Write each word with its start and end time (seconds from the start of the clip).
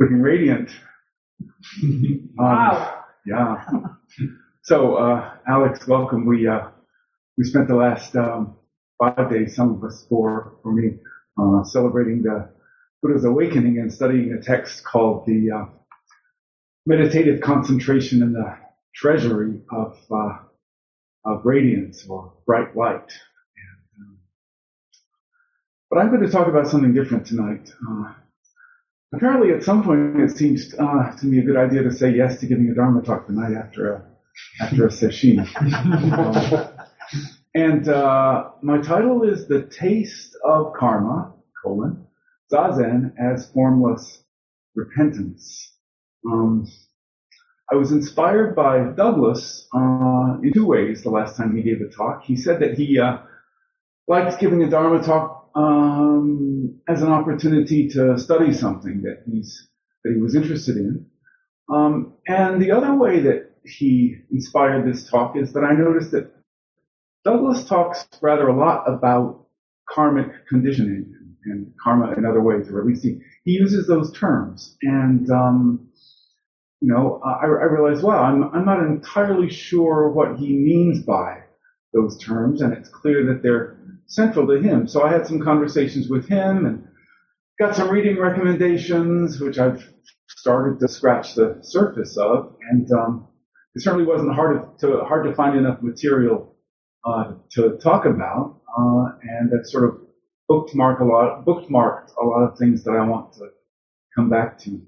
Looking 0.00 0.20
radiant. 0.22 0.70
Um, 1.82 2.24
Wow. 2.36 3.04
yeah. 3.26 3.64
So, 4.62 4.94
uh, 4.96 5.30
Alex, 5.48 5.86
welcome. 5.86 6.26
We 6.26 6.46
uh, 6.48 6.68
we 7.38 7.44
spent 7.44 7.68
the 7.68 7.76
last 7.76 8.16
um, 8.16 8.56
five 8.98 9.30
days, 9.30 9.54
some 9.56 9.70
of 9.72 9.84
us 9.84 10.06
four, 10.08 10.54
for 10.62 10.72
me, 10.72 10.98
uh, 11.40 11.62
celebrating 11.64 12.22
the 12.22 12.48
Buddha's 13.02 13.24
awakening 13.24 13.78
and 13.78 13.92
studying 13.92 14.32
a 14.32 14.40
text 14.42 14.84
called 14.84 15.26
the 15.26 15.50
uh, 15.50 15.64
Meditative 16.86 17.40
Concentration 17.40 18.22
in 18.22 18.32
the 18.32 18.54
Treasury 18.94 19.60
of 19.72 19.96
uh, 20.10 20.38
of 21.24 21.44
Radiance 21.44 22.06
or 22.08 22.32
Bright 22.46 22.76
Light. 22.76 23.12
And, 23.98 24.06
um, 24.08 24.18
but 25.90 25.98
I'm 26.00 26.08
going 26.10 26.22
to 26.22 26.28
talk 26.30 26.48
about 26.48 26.68
something 26.68 26.94
different 26.94 27.26
tonight. 27.26 27.72
Uh, 29.14 29.16
apparently, 29.16 29.52
at 29.52 29.62
some 29.62 29.82
point, 29.82 30.20
it 30.20 30.36
seems 30.36 30.74
uh, 30.78 31.14
to 31.16 31.26
me 31.26 31.38
a 31.38 31.42
good 31.42 31.56
idea 31.56 31.82
to 31.82 31.90
say 31.90 32.10
yes 32.10 32.40
to 32.40 32.46
giving 32.46 32.68
a 32.70 32.74
Dharma 32.74 33.02
talk 33.02 33.26
tonight 33.26 33.54
after 33.54 33.92
a 33.92 34.04
after 34.60 34.86
a 34.86 34.90
session. 34.90 35.40
Um, 35.40 36.68
and 37.54 37.88
uh, 37.88 38.50
my 38.62 38.78
title 38.78 39.22
is 39.22 39.46
"The 39.46 39.62
Taste 39.62 40.36
of 40.44 40.72
Karma: 40.74 41.32
colon, 41.62 42.06
Zazen 42.52 43.12
as 43.18 43.50
Formless 43.52 44.24
Repentance." 44.74 45.72
Um, 46.26 46.66
I 47.70 47.76
was 47.76 47.92
inspired 47.92 48.54
by 48.54 48.84
Douglas 48.96 49.66
uh, 49.74 50.38
in 50.42 50.52
two 50.52 50.66
ways. 50.66 51.02
The 51.02 51.10
last 51.10 51.36
time 51.36 51.56
he 51.56 51.62
gave 51.62 51.80
a 51.80 51.88
talk, 51.88 52.24
he 52.24 52.36
said 52.36 52.60
that 52.60 52.74
he 52.74 52.98
uh, 52.98 53.18
liked 54.08 54.40
giving 54.40 54.62
a 54.62 54.70
Dharma 54.70 55.02
talk 55.02 55.43
um, 55.54 56.80
as 56.88 57.02
an 57.02 57.08
opportunity 57.08 57.88
to 57.90 58.18
study 58.18 58.52
something 58.52 59.02
that 59.02 59.22
he's 59.26 59.68
that 60.04 60.12
he 60.14 60.20
was 60.20 60.34
interested 60.34 60.76
in. 60.76 61.06
Um, 61.72 62.14
and 62.26 62.60
the 62.60 62.72
other 62.72 62.94
way 62.94 63.20
that 63.20 63.52
he 63.64 64.16
inspired 64.30 64.86
this 64.86 65.08
talk 65.08 65.36
is 65.36 65.52
that 65.54 65.64
I 65.64 65.72
noticed 65.72 66.10
that 66.10 66.30
Douglas 67.24 67.64
talks 67.64 68.06
rather 68.20 68.48
a 68.48 68.56
lot 68.56 68.84
about 68.86 69.46
karmic 69.88 70.46
conditioning 70.46 71.14
and 71.46 71.72
karma 71.82 72.12
in 72.12 72.26
other 72.26 72.42
ways, 72.42 72.68
or 72.70 72.80
at 72.80 72.86
least 72.86 73.02
he, 73.02 73.20
he 73.44 73.52
uses 73.52 73.86
those 73.86 74.12
terms. 74.12 74.76
And 74.82 75.30
um, 75.30 75.88
you 76.80 76.92
know, 76.92 77.20
I, 77.24 77.46
I 77.46 77.64
realized, 77.64 78.02
wow, 78.02 78.24
I'm 78.24 78.44
I'm 78.52 78.66
not 78.66 78.80
entirely 78.80 79.48
sure 79.48 80.10
what 80.10 80.38
he 80.38 80.52
means 80.52 81.02
by 81.02 81.43
those 81.94 82.18
terms, 82.18 82.60
and 82.60 82.72
it's 82.72 82.88
clear 82.88 83.24
that 83.26 83.42
they're 83.42 83.78
central 84.06 84.46
to 84.48 84.60
him. 84.60 84.86
So 84.86 85.02
I 85.02 85.12
had 85.12 85.26
some 85.26 85.40
conversations 85.40 86.08
with 86.08 86.28
him 86.28 86.66
and 86.66 86.86
got 87.58 87.76
some 87.76 87.88
reading 87.88 88.18
recommendations, 88.18 89.40
which 89.40 89.58
I've 89.58 89.88
started 90.28 90.80
to 90.80 90.88
scratch 90.88 91.34
the 91.34 91.58
surface 91.62 92.16
of, 92.16 92.54
and 92.70 92.90
um, 92.92 93.28
it 93.74 93.82
certainly 93.82 94.04
wasn't 94.04 94.34
hard 94.34 94.78
to 94.80 95.04
hard 95.04 95.24
to 95.26 95.34
find 95.34 95.56
enough 95.56 95.80
material 95.80 96.56
uh, 97.04 97.34
to 97.52 97.78
talk 97.82 98.04
about, 98.04 98.60
uh, 98.78 99.06
and 99.22 99.50
I've 99.56 99.66
sort 99.66 99.84
of 99.84 100.00
bookmarked 100.50 101.00
a 101.00 101.04
lot 101.04 101.44
bookmarked 101.46 102.10
a 102.20 102.24
lot 102.24 102.42
of 102.42 102.58
things 102.58 102.84
that 102.84 102.92
I 102.92 103.06
want 103.06 103.32
to 103.34 103.48
come 104.14 104.28
back 104.28 104.58
to. 104.60 104.82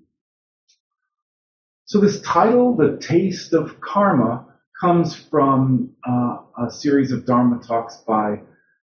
So 1.86 2.00
this 2.00 2.20
title, 2.20 2.76
The 2.76 2.98
Taste 2.98 3.52
of 3.52 3.80
Karma, 3.80 4.46
comes 4.80 5.14
from 5.14 5.90
uh, 6.08 6.38
a 6.58 6.70
series 6.70 7.12
of 7.12 7.24
Dharma 7.26 7.60
talks 7.60 7.98
by 8.06 8.40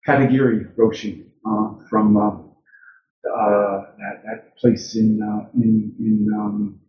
Katagiri 0.08 0.74
Roshi 0.78 1.26
uh, 1.48 1.74
from 1.90 2.18
uh, 2.18 2.30
uh, 3.30 3.82
that, 3.98 4.22
that 4.26 4.58
place 4.58 4.96
in 4.96 5.22
uh, 5.22 5.50
in 5.56 5.94
in 6.00 6.28
um, 6.38 6.80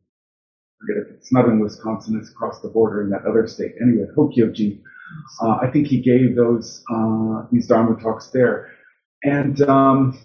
forget 0.80 1.02
if 1.04 1.10
it's 1.10 1.32
not 1.32 1.46
in 1.46 1.60
Wisconsin, 1.60 2.16
it's 2.18 2.30
across 2.30 2.60
the 2.60 2.68
border 2.68 3.02
in 3.02 3.10
that 3.10 3.24
other 3.26 3.46
state. 3.46 3.72
Anyway, 3.82 4.06
Hokyoji. 4.16 4.80
Uh, 5.42 5.58
I 5.62 5.68
think 5.68 5.88
he 5.88 6.00
gave 6.00 6.36
those 6.36 6.82
uh, 6.92 7.42
these 7.50 7.66
Dharma 7.66 7.96
talks 8.00 8.28
there, 8.28 8.68
and 9.24 9.60
um, 9.62 10.18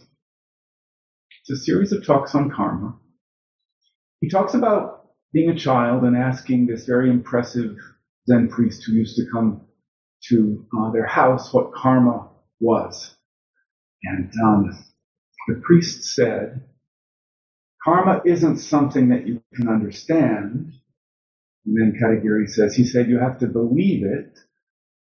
it's 1.42 1.62
a 1.62 1.64
series 1.64 1.92
of 1.92 2.06
talks 2.06 2.36
on 2.36 2.50
karma. 2.50 2.96
He 4.22 4.30
talks 4.30 4.54
about 4.54 5.08
being 5.34 5.50
a 5.50 5.56
child 5.56 6.04
and 6.04 6.16
asking 6.18 6.68
this 6.68 6.86
very 6.86 7.10
impressive 7.10 7.78
Zen 8.28 8.50
priest 8.50 8.84
who 8.86 8.94
used 8.94 9.16
to 9.18 9.26
come 9.32 9.62
to 10.30 10.66
uh, 10.78 10.92
their 10.92 11.06
house 11.08 11.54
what 11.54 11.74
karma 11.74 12.30
was. 12.60 13.16
And 14.04 14.32
um, 14.44 14.72
the 15.48 15.62
priest 15.64 16.04
said, 16.04 16.64
karma 17.84 18.22
isn't 18.26 18.58
something 18.58 19.10
that 19.10 19.28
you 19.28 19.42
can 19.56 19.70
understand. 19.70 20.74
And 21.66 21.78
then 21.78 22.00
Katagiri 22.02 22.50
says, 22.50 22.76
he 22.76 22.86
said, 22.86 23.10
you 23.10 23.20
have 23.20 23.40
to 23.40 23.48
believe 23.48 24.06
it. 24.06 24.40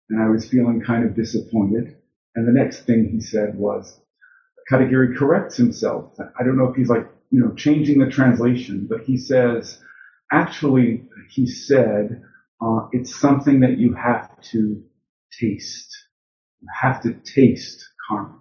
And 0.09 0.21
I 0.21 0.29
was 0.29 0.47
feeling 0.49 0.81
kind 0.81 1.05
of 1.05 1.15
disappointed. 1.15 1.97
And 2.35 2.47
the 2.47 2.53
next 2.53 2.85
thing 2.85 3.09
he 3.11 3.21
said 3.21 3.55
was, 3.55 3.99
Katagiri 4.71 5.17
corrects 5.17 5.57
himself. 5.57 6.13
I 6.39 6.43
don't 6.43 6.57
know 6.57 6.69
if 6.69 6.75
he's 6.75 6.89
like, 6.89 7.07
you 7.31 7.41
know, 7.41 7.53
changing 7.55 7.99
the 7.99 8.09
translation, 8.09 8.87
but 8.89 9.01
he 9.01 9.17
says, 9.17 9.79
actually, 10.31 11.05
he 11.29 11.47
said, 11.47 12.23
uh, 12.61 12.87
it's 12.91 13.15
something 13.15 13.61
that 13.61 13.77
you 13.77 13.93
have 13.93 14.29
to 14.51 14.83
taste. 15.39 15.95
You 16.61 16.67
have 16.81 17.01
to 17.03 17.13
taste 17.13 17.85
karma. 18.07 18.39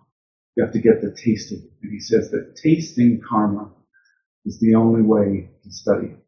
You 0.57 0.65
have 0.65 0.73
to 0.73 0.81
get 0.81 1.01
the 1.01 1.15
taste 1.25 1.53
of 1.53 1.59
it. 1.59 1.71
And 1.83 1.93
he 1.93 2.01
says 2.01 2.31
that 2.31 2.57
tasting 2.63 3.21
karma 3.29 3.71
is 4.47 4.59
the 4.61 4.75
only 4.77 5.03
way 5.03 5.51
to 5.65 5.71
study 5.71 6.09
it. 6.09 6.25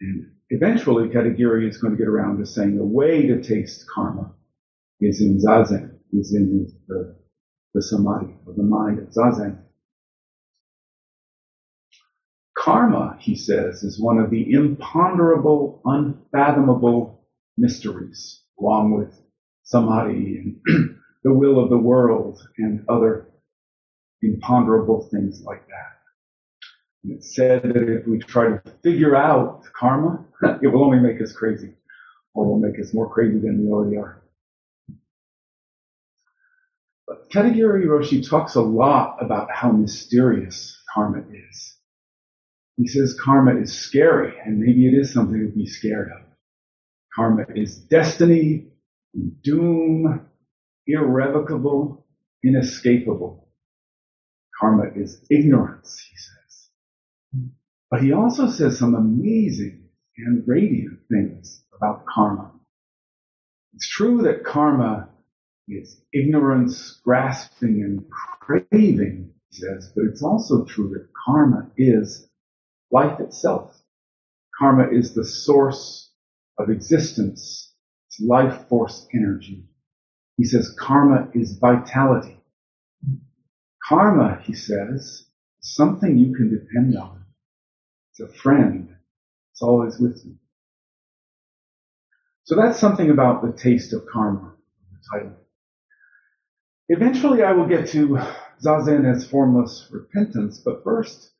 And 0.00 0.26
eventually, 0.50 1.08
Katagiri 1.08 1.68
is 1.68 1.78
going 1.78 1.92
to 1.92 1.98
get 1.98 2.08
around 2.08 2.38
to 2.38 2.46
saying 2.46 2.76
the 2.76 2.84
way 2.84 3.26
to 3.26 3.42
taste 3.42 3.86
karma 3.94 4.32
is 5.00 5.20
in 5.20 5.38
zazen, 5.38 5.98
is 6.12 6.34
in 6.34 6.68
the, 6.88 7.16
the 7.74 7.82
samadhi 7.82 8.34
of 8.46 8.56
the 8.56 8.62
mind 8.64 8.98
of 9.00 9.08
zazen. 9.10 9.58
Karma, 12.62 13.16
he 13.18 13.34
says, 13.34 13.82
is 13.82 14.00
one 14.00 14.18
of 14.18 14.30
the 14.30 14.52
imponderable, 14.52 15.80
unfathomable 15.84 17.26
mysteries, 17.58 18.44
along 18.60 18.92
with 18.92 19.20
samadhi 19.64 20.36
and 20.68 20.96
the 21.24 21.34
will 21.34 21.58
of 21.58 21.70
the 21.70 21.78
world 21.78 22.38
and 22.58 22.84
other 22.88 23.26
imponderable 24.22 25.08
things 25.10 25.42
like 25.44 25.66
that. 25.66 25.98
And 27.02 27.14
it's 27.14 27.34
said 27.34 27.64
that 27.64 27.88
if 27.88 28.06
we 28.06 28.20
try 28.20 28.50
to 28.50 28.62
figure 28.84 29.16
out 29.16 29.64
karma, 29.76 30.24
it 30.62 30.68
will 30.68 30.84
only 30.84 31.00
make 31.00 31.20
us 31.20 31.32
crazy, 31.32 31.74
or 32.32 32.46
will 32.46 32.60
make 32.60 32.78
us 32.78 32.94
more 32.94 33.12
crazy 33.12 33.40
than 33.40 33.64
we 33.64 33.72
already 33.72 33.96
are. 33.96 34.22
But 37.08 37.28
Katagiri 37.28 37.86
Roshi 37.86 38.24
talks 38.24 38.54
a 38.54 38.60
lot 38.62 39.16
about 39.20 39.50
how 39.50 39.72
mysterious 39.72 40.80
karma 40.94 41.24
is. 41.28 41.76
He 42.76 42.88
says 42.88 43.18
karma 43.22 43.60
is 43.60 43.72
scary, 43.72 44.34
and 44.44 44.58
maybe 44.58 44.86
it 44.88 44.94
is 44.94 45.12
something 45.12 45.40
to 45.40 45.54
be 45.56 45.66
scared 45.66 46.10
of. 46.10 46.22
Karma 47.14 47.44
is 47.54 47.76
destiny, 47.76 48.68
doom, 49.42 50.26
irrevocable, 50.86 52.06
inescapable. 52.44 53.48
Karma 54.58 54.84
is 54.96 55.24
ignorance, 55.30 56.00
he 56.10 56.16
says. 56.16 56.68
But 57.90 58.02
he 58.02 58.12
also 58.12 58.48
says 58.48 58.78
some 58.78 58.94
amazing 58.94 59.84
and 60.18 60.42
radiant 60.46 61.00
things 61.10 61.64
about 61.76 62.06
karma. 62.06 62.50
It's 63.74 63.88
true 63.88 64.22
that 64.22 64.44
karma 64.44 65.08
is 65.68 66.02
ignorance, 66.12 67.00
grasping, 67.04 67.82
and 67.82 68.04
craving, 68.40 69.32
he 69.50 69.56
says, 69.56 69.92
but 69.94 70.04
it's 70.06 70.22
also 70.22 70.64
true 70.64 70.90
that 70.90 71.08
karma 71.26 71.70
is 71.76 72.28
life 72.92 73.18
itself. 73.20 73.82
Karma 74.58 74.88
is 74.90 75.14
the 75.14 75.24
source 75.24 76.12
of 76.58 76.70
existence. 76.70 77.74
It's 78.08 78.20
life 78.20 78.68
force 78.68 79.08
energy. 79.14 79.64
He 80.36 80.44
says 80.44 80.74
karma 80.78 81.28
is 81.34 81.58
vitality. 81.58 82.38
Karma, 83.88 84.40
he 84.44 84.54
says, 84.54 85.00
is 85.00 85.28
something 85.60 86.18
you 86.18 86.34
can 86.34 86.50
depend 86.50 86.96
on. 86.96 87.24
It's 88.10 88.20
a 88.20 88.28
friend. 88.38 88.94
It's 89.52 89.62
always 89.62 89.98
with 89.98 90.22
you. 90.24 90.36
So 92.44 92.56
that's 92.56 92.78
something 92.78 93.10
about 93.10 93.42
the 93.42 93.52
taste 93.52 93.92
of 93.92 94.06
karma, 94.12 94.54
the 94.90 95.18
title. 95.18 95.36
Eventually 96.88 97.42
I 97.42 97.52
will 97.52 97.66
get 97.66 97.88
to 97.88 98.18
Zazen 98.64 99.10
as 99.10 99.26
formless 99.26 99.88
repentance, 99.90 100.60
but 100.64 100.84
first, 100.84 101.31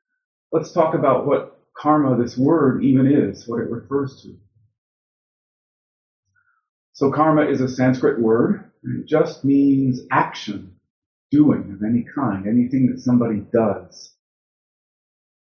let's 0.53 0.73
talk 0.73 0.95
about 0.95 1.27
what 1.27 1.59
karma, 1.77 2.17
this 2.23 2.39
word, 2.39 2.85
even 2.85 3.07
is, 3.07 3.49
what 3.49 3.61
it 3.61 3.71
refers 3.71 4.23
to. 4.23 4.37
So 6.95 7.11
karma 7.13 7.47
is 7.51 7.61
a 7.61 7.69
Sanskrit 7.69 8.21
word. 8.21 8.71
and 8.85 9.03
It 9.03 9.09
just 9.09 9.45
means 9.45 10.01
action, 10.13 10.77
doing 11.31 11.73
of 11.73 11.83
any 11.89 12.05
kind, 12.15 12.47
anything 12.47 12.89
that 12.93 13.01
somebody 13.01 13.43
does. 13.53 14.15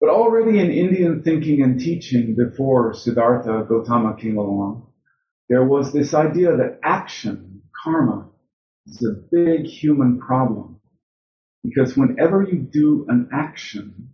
But 0.01 0.11
already 0.11 0.59
in 0.61 0.71
Indian 0.71 1.23
thinking 1.23 1.63
and 1.63 1.81
teaching 1.81 2.37
before 2.37 2.95
Siddhartha 2.95 3.67
Gautama 3.69 4.17
came 4.21 4.39
along, 4.39 4.89
there 5.49 5.65
was 5.65 5.93
this 5.93 6.15
idea 6.15 6.57
that 6.57 6.81
action, 6.85 7.63
karma, 7.85 8.29
is 8.87 9.05
a 9.05 9.21
big 9.33 9.67
human 9.67 10.21
problem. 10.21 10.81
Because 11.65 11.97
whenever 11.97 12.43
you 12.43 12.61
do 12.61 13.07
an 13.09 13.31
action, 13.33 14.11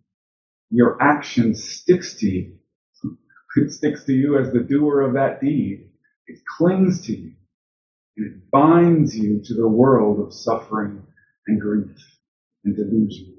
your 0.72 1.00
action 1.02 1.54
sticks 1.54 2.14
to 2.14 2.26
you. 2.26 2.54
It 3.56 3.70
sticks 3.70 4.04
to 4.06 4.14
you 4.14 4.38
as 4.38 4.52
the 4.52 4.60
doer 4.60 5.02
of 5.02 5.14
that 5.14 5.40
deed. 5.40 5.90
It 6.26 6.38
clings 6.56 7.06
to 7.06 7.12
you. 7.14 7.32
And 8.16 8.26
it 8.26 8.50
binds 8.50 9.16
you 9.16 9.42
to 9.44 9.54
the 9.54 9.68
world 9.68 10.20
of 10.20 10.32
suffering 10.32 11.02
and 11.46 11.60
grief 11.60 11.98
and 12.64 12.74
delusion. 12.74 13.34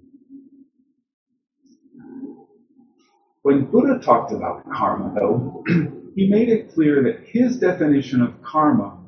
When 3.42 3.66
Buddha 3.72 4.00
talked 4.00 4.32
about 4.32 4.70
karma, 4.72 5.14
though, 5.20 5.64
he 6.16 6.30
made 6.30 6.50
it 6.50 6.74
clear 6.74 7.04
that 7.04 7.28
his 7.28 7.60
definition 7.60 8.22
of 8.22 8.42
karma 8.44 9.00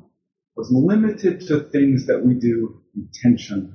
was 0.56 0.70
limited 0.72 1.42
to 1.42 1.60
things 1.60 2.06
that 2.06 2.24
we 2.24 2.34
do 2.34 2.82
intentionally, 2.96 3.72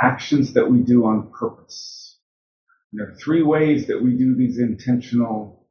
actions 0.00 0.52
that 0.54 0.70
we 0.70 0.80
do 0.80 1.06
on 1.06 1.30
purpose. 1.30 2.11
There 2.92 3.08
are 3.08 3.14
three 3.14 3.42
ways 3.42 3.86
that 3.86 4.02
we 4.02 4.16
do 4.16 4.34
these 4.34 4.58
intentional 4.58 5.66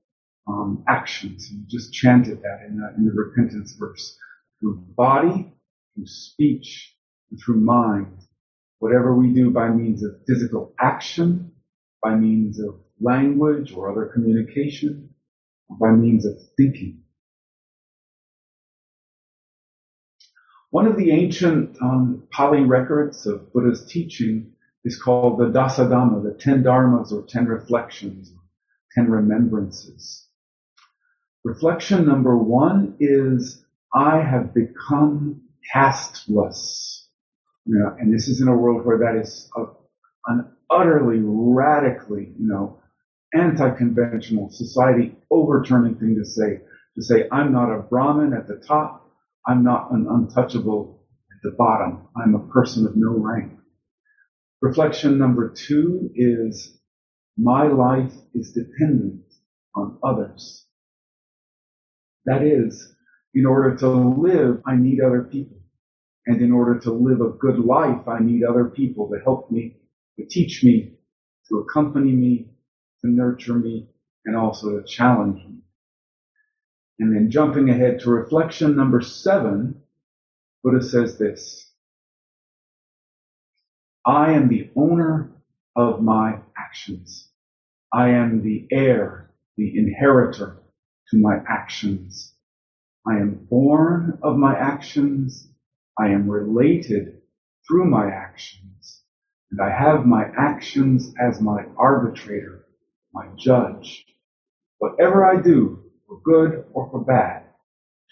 um, 0.48 0.84
actions. 0.88 1.52
You 1.52 1.64
just 1.68 1.94
chanted 1.94 2.42
that 2.42 2.66
in 2.68 2.78
the, 2.78 2.94
in 2.98 3.06
the 3.06 3.12
repentance 3.12 3.74
verse. 3.74 4.18
Through 4.60 4.84
body, 4.98 5.54
through 5.96 6.08
speech, 6.08 6.96
and 7.30 7.40
through 7.40 7.62
mind. 7.62 8.18
Whatever 8.80 9.16
we 9.16 9.34
do 9.34 9.52
by 9.52 9.70
means 9.70 10.04
of 10.04 10.22
physical 10.28 10.74
action, 10.80 11.52
by 12.02 12.16
means 12.16 12.60
of 12.60 12.80
language 13.00 13.74
or 13.74 13.92
other 13.92 14.08
communication, 14.12 15.10
or 15.70 15.78
by 15.78 15.92
means 15.92 16.26
of 16.26 16.34
thinking. 16.58 17.04
One 20.72 20.88
of 20.88 20.98
the 20.98 21.12
ancient 21.12 21.78
um, 21.82 22.24
Pali 22.32 22.62
records 22.62 23.28
of 23.28 23.54
Buddha's 23.54 23.86
teaching 23.86 24.51
is 24.84 25.02
called 25.02 25.40
the 25.40 25.46
Dasadhamma, 25.46 26.24
the 26.24 26.38
ten 26.40 26.64
dharmas 26.64 27.12
or 27.12 27.24
ten 27.28 27.46
reflections, 27.46 28.34
ten 28.94 29.10
remembrances. 29.10 30.28
Reflection 31.44 32.06
number 32.06 32.38
one 32.38 32.96
is, 33.00 33.64
I 33.94 34.22
have 34.22 34.54
become 34.54 35.42
casteless. 35.74 37.08
Know, 37.66 37.96
and 38.00 38.14
this 38.14 38.28
is 38.28 38.42
in 38.42 38.48
a 38.48 38.58
world 38.58 38.86
where 38.86 38.98
that 39.00 39.22
is 39.22 39.50
a, 39.56 39.66
an 40.28 40.52
utterly, 40.70 41.20
radically, 41.22 42.34
you 42.38 42.48
know, 42.48 42.80
anti-conventional 43.34 44.50
society 44.50 45.16
overturning 45.30 45.96
thing 45.96 46.16
to 46.16 46.26
say. 46.26 46.62
To 46.96 47.02
say, 47.02 47.28
I'm 47.32 47.54
not 47.54 47.72
a 47.72 47.80
Brahmin 47.80 48.34
at 48.34 48.48
the 48.48 48.58
top, 48.68 49.10
I'm 49.48 49.64
not 49.64 49.92
an 49.92 50.08
untouchable 50.10 51.06
at 51.32 51.38
the 51.44 51.56
bottom. 51.56 52.08
I'm 52.16 52.36
a 52.36 52.52
person 52.52 52.86
of 52.86 52.96
no 52.96 53.12
rank. 53.12 53.54
Reflection 54.62 55.18
number 55.18 55.50
two 55.50 56.12
is 56.14 56.78
my 57.38 57.68
life 57.68 58.14
is 58.36 58.52
dependent 58.52 59.24
on 59.76 59.98
others. 60.04 60.68
That 62.26 62.44
is, 62.44 62.94
in 63.34 63.46
order 63.48 63.76
to 63.78 63.90
live, 63.90 64.62
I 64.66 64.76
need 64.76 65.02
other 65.02 65.24
people. 65.24 65.58
And 66.28 66.42
in 66.42 66.52
order 66.52 66.80
to 66.82 66.92
live 66.92 67.22
a 67.22 67.30
good 67.30 67.58
life, 67.58 68.08
I 68.08 68.20
need 68.20 68.44
other 68.44 68.66
people 68.66 69.10
to 69.10 69.20
help 69.24 69.50
me, 69.50 69.78
to 70.20 70.26
teach 70.26 70.64
me, 70.64 70.94
to 71.50 71.58
accompany 71.58 72.12
me, 72.12 72.52
to 73.02 73.10
nurture 73.10 73.56
me, 73.56 73.90
and 74.26 74.36
also 74.36 74.80
to 74.80 74.86
challenge 74.86 75.38
me. 75.38 75.62
And 77.00 77.16
then 77.16 77.32
jumping 77.32 77.72
ahead 77.72 78.02
to 78.02 78.12
reflection 78.12 78.76
number 78.76 79.02
seven, 79.02 79.82
Buddha 80.64 80.84
says 80.84 81.18
this. 81.18 81.71
I 84.06 84.34
am 84.34 84.48
the 84.48 84.72
owner 84.76 85.32
of 85.76 86.02
my 86.02 86.40
actions. 86.58 87.30
I 87.94 88.10
am 88.10 88.42
the 88.44 88.68
heir, 88.72 89.32
the 89.58 89.78
inheritor 89.78 90.58
to 91.10 91.18
my 91.18 91.38
actions. 91.48 92.34
I 93.08 93.18
am 93.18 93.48
born 93.50 94.20
of 94.24 94.38
my 94.38 94.56
actions. 94.56 95.50
I 96.00 96.10
am 96.10 96.30
related 96.30 97.22
through 97.68 97.86
my 97.86 98.10
actions. 98.10 99.04
And 99.52 99.62
I 99.62 99.70
have 99.70 100.06
my 100.06 100.26
actions 100.38 101.14
as 101.22 101.42
my 101.42 101.66
arbitrator, 101.78 102.66
my 103.14 103.28
judge. 103.38 104.06
Whatever 104.80 105.26
I 105.26 105.42
do, 105.42 105.84
for 106.08 106.22
good 106.24 106.66
or 106.74 106.90
for 106.90 107.02
bad, 107.04 107.44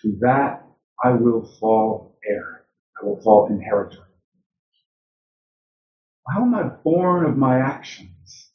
to 0.04 0.18
that 0.22 0.68
I 1.04 1.12
will 1.14 1.46
fall 1.60 2.18
heir. 2.30 2.66
I 3.02 3.06
will 3.06 3.22
fall 3.22 3.48
inheritor. 3.48 4.09
How 6.32 6.44
am 6.44 6.54
I 6.56 6.64
born 6.64 7.26
of 7.26 7.38
my 7.38 7.60
actions? 7.60 8.52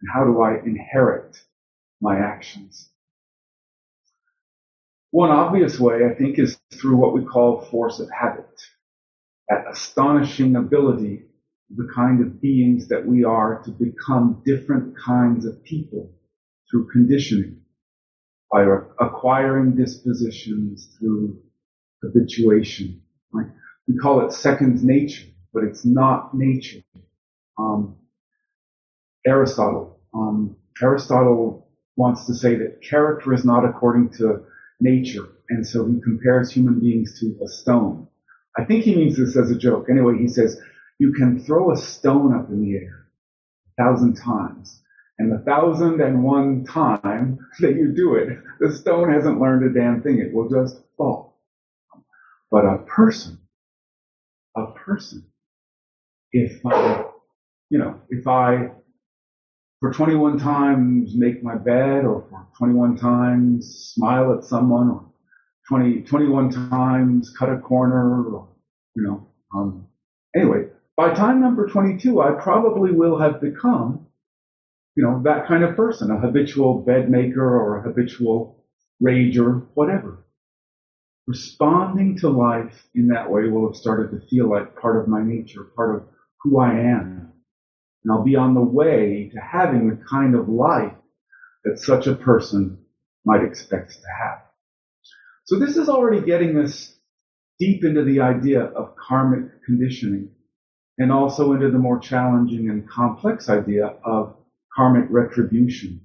And 0.00 0.10
how 0.12 0.24
do 0.24 0.42
I 0.42 0.58
inherit 0.58 1.36
my 2.00 2.18
actions? 2.18 2.90
One 5.10 5.30
obvious 5.30 5.80
way, 5.80 6.04
I 6.04 6.14
think, 6.14 6.38
is 6.38 6.58
through 6.74 6.96
what 6.96 7.14
we 7.14 7.24
call 7.24 7.62
force 7.70 8.00
of 8.00 8.08
habit. 8.10 8.50
That 9.48 9.64
astonishing 9.70 10.56
ability 10.56 11.24
of 11.70 11.76
the 11.76 11.88
kind 11.94 12.20
of 12.20 12.40
beings 12.40 12.88
that 12.88 13.06
we 13.06 13.24
are 13.24 13.62
to 13.64 13.70
become 13.70 14.42
different 14.44 14.94
kinds 14.98 15.46
of 15.46 15.62
people 15.64 16.12
through 16.70 16.88
conditioning 16.92 17.62
by 18.52 18.64
acquiring 19.00 19.76
dispositions 19.76 20.96
through 20.98 21.40
habituation. 22.02 23.00
Right? 23.32 23.48
We 23.88 23.96
call 23.96 24.26
it 24.26 24.32
second 24.32 24.82
nature, 24.84 25.26
but 25.54 25.64
it's 25.64 25.84
not 25.84 26.34
nature. 26.34 26.82
Um, 27.58 27.96
Aristotle, 29.26 30.00
um, 30.14 30.56
Aristotle 30.82 31.68
wants 31.96 32.26
to 32.26 32.34
say 32.34 32.56
that 32.56 32.82
character 32.82 33.34
is 33.34 33.44
not 33.46 33.64
according 33.64 34.10
to 34.10 34.44
nature, 34.80 35.28
and 35.50 35.66
so 35.66 35.86
he 35.86 36.00
compares 36.00 36.50
human 36.52 36.80
beings 36.80 37.20
to 37.20 37.38
a 37.44 37.48
stone. 37.48 38.08
I 38.58 38.64
think 38.64 38.84
he 38.84 38.96
means 38.96 39.16
this 39.18 39.36
as 39.36 39.50
a 39.52 39.58
joke. 39.58 39.88
Anyway, 39.90 40.18
he 40.18 40.28
says 40.28 40.60
you 40.98 41.12
can 41.12 41.40
throw 41.40 41.72
a 41.72 41.76
stone 41.76 42.34
up 42.34 42.50
in 42.50 42.62
the 42.62 42.74
air 42.76 43.06
a 43.78 43.82
thousand 43.82 44.14
times, 44.16 44.82
and 45.18 45.32
the 45.32 45.38
thousand 45.44 46.00
and 46.00 46.24
one 46.24 46.64
time 46.64 47.38
that 47.60 47.76
you 47.76 47.92
do 47.94 48.16
it, 48.16 48.38
the 48.60 48.72
stone 48.72 49.12
hasn't 49.12 49.40
learned 49.40 49.64
a 49.70 49.78
damn 49.78 50.02
thing. 50.02 50.18
It 50.18 50.34
will 50.34 50.48
just 50.50 50.82
fall. 50.96 51.40
But 52.50 52.64
a 52.66 52.78
person, 52.78 53.38
a 54.56 54.66
person, 54.72 55.24
if 56.32 56.64
I, 56.66 57.05
you 57.70 57.78
know, 57.78 58.00
if 58.08 58.26
I 58.26 58.70
for 59.80 59.92
21 59.92 60.38
times 60.38 61.14
make 61.14 61.42
my 61.42 61.54
bed 61.54 62.04
or 62.04 62.24
for 62.30 62.46
21 62.58 62.96
times 62.96 63.92
smile 63.94 64.36
at 64.36 64.44
someone 64.44 64.88
or 64.88 65.04
20, 65.68 66.02
21 66.02 66.50
times 66.70 67.34
cut 67.36 67.50
a 67.50 67.58
corner 67.58 68.24
or, 68.24 68.48
you 68.94 69.02
know, 69.02 69.28
um, 69.54 69.86
anyway, 70.34 70.66
by 70.96 71.12
time 71.12 71.40
number 71.40 71.66
22, 71.66 72.20
I 72.20 72.32
probably 72.32 72.92
will 72.92 73.18
have 73.18 73.40
become 73.40 74.06
you 74.96 75.02
know, 75.04 75.20
that 75.24 75.46
kind 75.46 75.62
of 75.62 75.76
person, 75.76 76.10
a 76.10 76.18
habitual 76.18 76.80
bed 76.80 77.10
maker 77.10 77.44
or 77.44 77.78
a 77.78 77.82
habitual 77.82 78.64
rager, 79.02 79.66
whatever. 79.74 80.24
Responding 81.26 82.16
to 82.18 82.30
life 82.30 82.88
in 82.94 83.08
that 83.08 83.30
way 83.30 83.48
will 83.48 83.68
have 83.68 83.76
started 83.76 84.10
to 84.12 84.26
feel 84.26 84.48
like 84.48 84.80
part 84.80 84.96
of 84.96 85.06
my 85.06 85.22
nature, 85.22 85.64
part 85.76 85.96
of 85.96 86.08
who 86.40 86.58
I 86.58 86.72
am. 86.72 87.32
And 88.06 88.12
I'll 88.12 88.22
be 88.22 88.36
on 88.36 88.54
the 88.54 88.60
way 88.60 89.32
to 89.34 89.40
having 89.40 89.88
the 89.88 89.98
kind 90.08 90.36
of 90.36 90.48
life 90.48 90.92
that 91.64 91.80
such 91.80 92.06
a 92.06 92.14
person 92.14 92.78
might 93.24 93.42
expect 93.42 93.90
to 93.94 94.08
have. 94.22 94.42
So 95.46 95.58
this 95.58 95.76
is 95.76 95.88
already 95.88 96.24
getting 96.24 96.56
us 96.56 96.94
deep 97.58 97.82
into 97.82 98.04
the 98.04 98.20
idea 98.20 98.62
of 98.62 98.94
karmic 98.94 99.64
conditioning 99.64 100.30
and 100.98 101.10
also 101.10 101.52
into 101.52 101.68
the 101.72 101.78
more 101.78 101.98
challenging 101.98 102.70
and 102.70 102.88
complex 102.88 103.48
idea 103.48 103.96
of 104.04 104.36
karmic 104.72 105.06
retribution, 105.10 106.00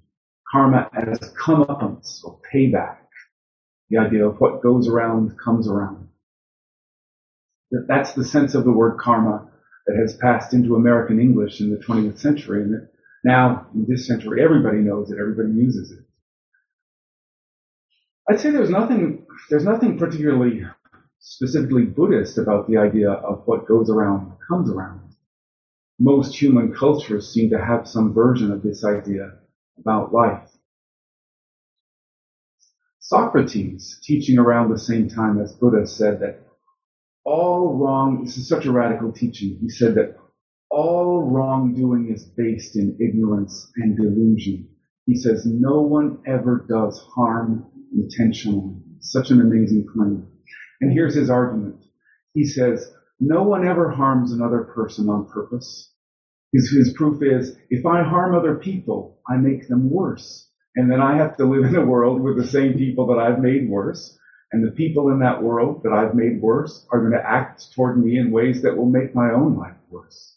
karma 0.51 0.89
as 0.93 1.20
comeuppance 1.39 2.24
or 2.24 2.39
payback, 2.51 2.98
the 3.91 4.00
idea 4.00 4.27
of 4.27 4.41
what 4.41 4.63
goes 4.63 4.88
around 4.88 5.38
comes 5.38 5.67
around. 5.67 6.08
That's 7.70 8.13
the 8.13 8.25
sense 8.25 8.55
of 8.55 8.63
the 8.63 8.72
word 8.72 8.98
karma 8.98 9.50
that 9.91 10.00
has 10.00 10.15
passed 10.15 10.53
into 10.53 10.75
American 10.75 11.19
English 11.19 11.60
in 11.60 11.69
the 11.69 11.77
20th 11.77 12.17
century 12.17 12.63
and 12.63 12.88
now 13.24 13.67
in 13.75 13.86
this 13.88 14.07
century 14.07 14.41
everybody 14.41 14.77
knows 14.77 15.12
it, 15.12 15.19
everybody 15.19 15.51
uses 15.51 15.91
it. 15.91 16.05
I'd 18.29 18.39
say 18.39 18.51
there's 18.51 18.69
nothing, 18.69 19.25
there's 19.50 19.65
nothing 19.65 19.98
particularly 19.98 20.65
specifically 21.19 21.83
Buddhist 21.83 22.38
about 22.38 22.67
the 22.67 22.77
idea 22.77 23.12
of 23.12 23.43
what 23.45 23.67
goes 23.67 23.89
around 23.89 24.31
comes 24.48 24.71
around. 24.71 25.01
Most 26.00 26.41
human 26.41 26.74
cultures 26.74 27.31
seem 27.31 27.50
to 27.50 27.63
have 27.63 27.88
some 27.88 28.13
version 28.13 28.51
of 28.51 28.63
this 28.63 28.86
idea 28.86 29.33
about 29.77 30.13
life. 30.13 30.50
Socrates, 33.00 34.00
teaching 34.01 34.39
around 34.39 34.71
the 34.71 34.79
same 34.79 35.10
time 35.10 35.39
as 35.39 35.53
Buddha, 35.53 35.86
said 35.86 36.21
that 36.21 36.39
all 37.23 37.77
wrong, 37.77 38.23
this 38.23 38.37
is 38.37 38.47
such 38.47 38.65
a 38.65 38.71
radical 38.71 39.11
teaching, 39.11 39.57
he 39.61 39.69
said 39.69 39.95
that 39.95 40.15
all 40.69 41.29
wrongdoing 41.29 42.11
is 42.11 42.23
based 42.37 42.77
in 42.77 42.97
ignorance 42.99 43.71
and 43.75 43.97
delusion. 43.97 44.67
He 45.05 45.15
says 45.15 45.45
no 45.45 45.81
one 45.81 46.19
ever 46.25 46.65
does 46.69 46.97
harm 47.15 47.65
intentionally. 47.93 48.75
Such 48.99 49.31
an 49.31 49.41
amazing 49.41 49.85
claim. 49.93 50.25
And 50.79 50.91
here's 50.91 51.15
his 51.15 51.29
argument. 51.29 51.83
He 52.33 52.45
says, 52.45 52.89
no 53.19 53.43
one 53.43 53.67
ever 53.67 53.89
harms 53.89 54.31
another 54.31 54.61
person 54.61 55.09
on 55.09 55.27
purpose. 55.27 55.91
His, 56.53 56.69
his 56.71 56.93
proof 56.95 57.21
is, 57.21 57.53
if 57.69 57.85
I 57.85 58.01
harm 58.01 58.33
other 58.33 58.55
people, 58.55 59.17
I 59.29 59.37
make 59.37 59.67
them 59.67 59.89
worse. 59.89 60.47
And 60.75 60.89
then 60.89 61.01
I 61.01 61.17
have 61.17 61.35
to 61.37 61.45
live 61.45 61.65
in 61.65 61.75
a 61.75 61.85
world 61.85 62.21
with 62.21 62.37
the 62.37 62.45
same 62.45 62.73
people 62.73 63.07
that 63.07 63.19
I've 63.19 63.39
made 63.39 63.69
worse. 63.69 64.17
And 64.51 64.65
the 64.65 64.72
people 64.72 65.10
in 65.10 65.20
that 65.20 65.41
world 65.41 65.81
that 65.84 65.93
I've 65.93 66.13
made 66.13 66.41
worse 66.41 66.86
are 66.91 67.00
going 67.00 67.13
to 67.13 67.29
act 67.29 67.74
toward 67.74 68.03
me 68.03 68.17
in 68.17 68.31
ways 68.31 68.62
that 68.63 68.75
will 68.75 68.89
make 68.89 69.15
my 69.15 69.31
own 69.31 69.58
life 69.58 69.77
worse. 69.89 70.36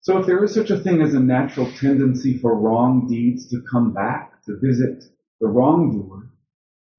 So 0.00 0.18
if 0.18 0.26
there 0.26 0.42
is 0.44 0.54
such 0.54 0.70
a 0.70 0.78
thing 0.78 1.02
as 1.02 1.14
a 1.14 1.20
natural 1.20 1.70
tendency 1.72 2.38
for 2.38 2.54
wrong 2.54 3.06
deeds 3.08 3.48
to 3.50 3.62
come 3.70 3.92
back, 3.92 4.44
to 4.44 4.58
visit 4.60 5.04
the 5.40 5.48
wrongdoer, 5.48 6.30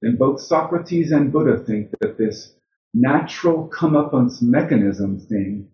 then 0.02 0.16
both 0.16 0.40
Socrates 0.40 1.10
and 1.10 1.32
Buddha 1.32 1.62
think 1.64 1.90
that 2.00 2.18
this 2.18 2.54
natural 2.94 3.68
comeuppance 3.68 4.40
mechanism 4.40 5.20
thing 5.20 5.68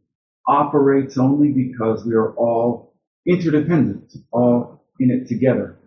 operates 0.46 1.18
only 1.18 1.52
because 1.52 2.04
we 2.04 2.14
are 2.14 2.32
all 2.34 2.94
interdependent, 3.26 4.12
all 4.32 4.84
in 5.00 5.10
it 5.10 5.28
together, 5.28 5.78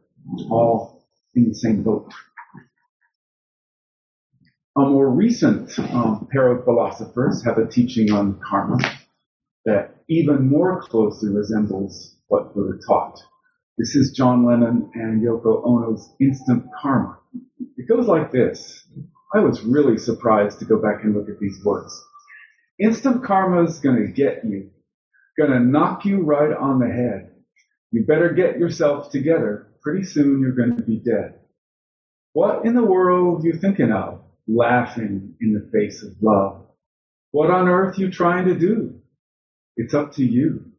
all 0.49 1.03
in 1.35 1.47
the 1.47 1.55
same 1.55 1.83
boat. 1.83 2.11
A 4.77 4.81
more 4.81 5.09
recent 5.09 5.77
um, 5.79 6.27
pair 6.31 6.51
of 6.51 6.63
philosophers 6.63 7.43
have 7.43 7.57
a 7.57 7.65
teaching 7.65 8.11
on 8.11 8.39
karma 8.47 8.77
that 9.65 9.95
even 10.07 10.47
more 10.47 10.83
closely 10.83 11.33
resembles 11.33 12.15
what 12.27 12.53
Buddha 12.53 12.77
taught. 12.87 13.19
This 13.79 13.95
is 13.95 14.11
John 14.11 14.45
Lennon 14.45 14.91
and 14.93 15.23
Yoko 15.23 15.65
Ono's 15.65 16.07
Instant 16.21 16.63
Karma. 16.79 17.17
It 17.75 17.87
goes 17.87 18.05
like 18.05 18.31
this. 18.31 18.87
I 19.33 19.39
was 19.39 19.63
really 19.63 19.97
surprised 19.97 20.59
to 20.59 20.65
go 20.65 20.79
back 20.79 21.03
and 21.03 21.15
look 21.15 21.27
at 21.27 21.39
these 21.39 21.59
words. 21.65 21.99
Instant 22.79 23.23
karma 23.23 23.63
is 23.63 23.79
gonna 23.79 24.05
get 24.05 24.45
you. 24.45 24.69
Gonna 25.39 25.59
knock 25.59 26.05
you 26.05 26.21
right 26.21 26.55
on 26.55 26.77
the 26.77 26.87
head. 26.87 27.31
You 27.89 28.05
better 28.05 28.29
get 28.29 28.59
yourself 28.59 29.09
together. 29.09 29.69
Pretty 29.81 30.03
soon 30.03 30.39
you're 30.39 30.51
gonna 30.51 30.83
be 30.83 30.97
dead. 30.97 31.39
What 32.33 32.63
in 32.63 32.75
the 32.75 32.85
world 32.85 33.43
are 33.43 33.47
you 33.47 33.53
thinking 33.53 33.91
of? 33.91 34.21
Laughing 34.47 35.35
in 35.41 35.53
the 35.53 35.69
face 35.71 36.03
of 36.03 36.13
love. 36.21 36.65
What 37.31 37.51
on 37.51 37.67
earth 37.67 37.97
are 37.97 38.01
you 38.01 38.11
trying 38.11 38.45
to 38.45 38.57
do? 38.57 39.01
It's 39.75 39.93
up 39.93 40.13
to 40.13 40.23
you. 40.23 40.71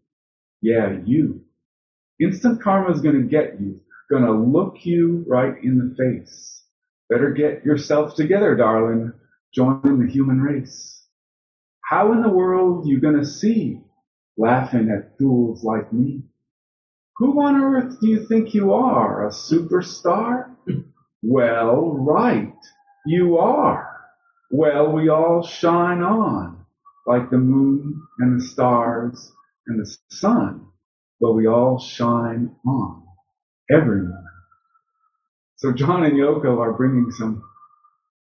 Yeah, 0.63 0.99
you. 1.05 1.43
Instant 2.21 2.61
karma 2.63 2.91
is 2.93 3.01
gonna 3.01 3.23
get 3.23 3.61
you. 3.61 3.81
Gonna 4.11 4.33
look 4.33 4.85
you 4.85 5.25
right 5.29 5.55
in 5.63 5.79
the 5.79 5.95
face. 5.97 6.65
Better 7.09 7.31
get 7.31 7.65
yourself 7.65 8.15
together, 8.15 8.57
darling. 8.57 9.13
Join 9.55 9.81
the 9.83 10.11
human 10.11 10.41
race. 10.41 11.07
How 11.85 12.13
in 12.13 12.23
the 12.23 12.29
world 12.29 12.85
are 12.85 12.89
you 12.89 13.01
gonna 13.01 13.25
see 13.25 13.81
laughing 14.37 14.91
at 14.91 15.17
fools 15.19 15.63
like 15.63 15.93
me? 15.93 16.23
Who 17.17 17.41
on 17.41 17.57
earth 17.57 18.01
do 18.01 18.09
you 18.09 18.27
think 18.27 18.55
you 18.55 18.73
are? 18.73 19.27
A 19.27 19.31
superstar? 19.31 20.55
well, 21.23 21.95
right. 21.95 22.55
You 23.09 23.38
are. 23.38 24.00
Well, 24.53 24.93
we 24.93 25.11
all 25.11 25.43
shine 25.45 26.03
on 26.03 26.67
like 27.07 27.31
the 27.31 27.38
moon 27.38 28.03
and 28.21 28.41
the 28.41 28.45
stars 28.45 29.33
and 29.69 29.81
the 29.81 29.97
sun. 30.11 30.67
Well, 31.21 31.35
we 31.35 31.49
all 31.49 31.81
shine 31.81 32.57
on. 32.67 33.05
Everyone. 33.71 34.25
So 35.57 35.73
John 35.73 36.05
and 36.05 36.15
Yoko 36.17 36.59
are 36.61 36.75
bringing 36.75 37.11
some 37.12 37.45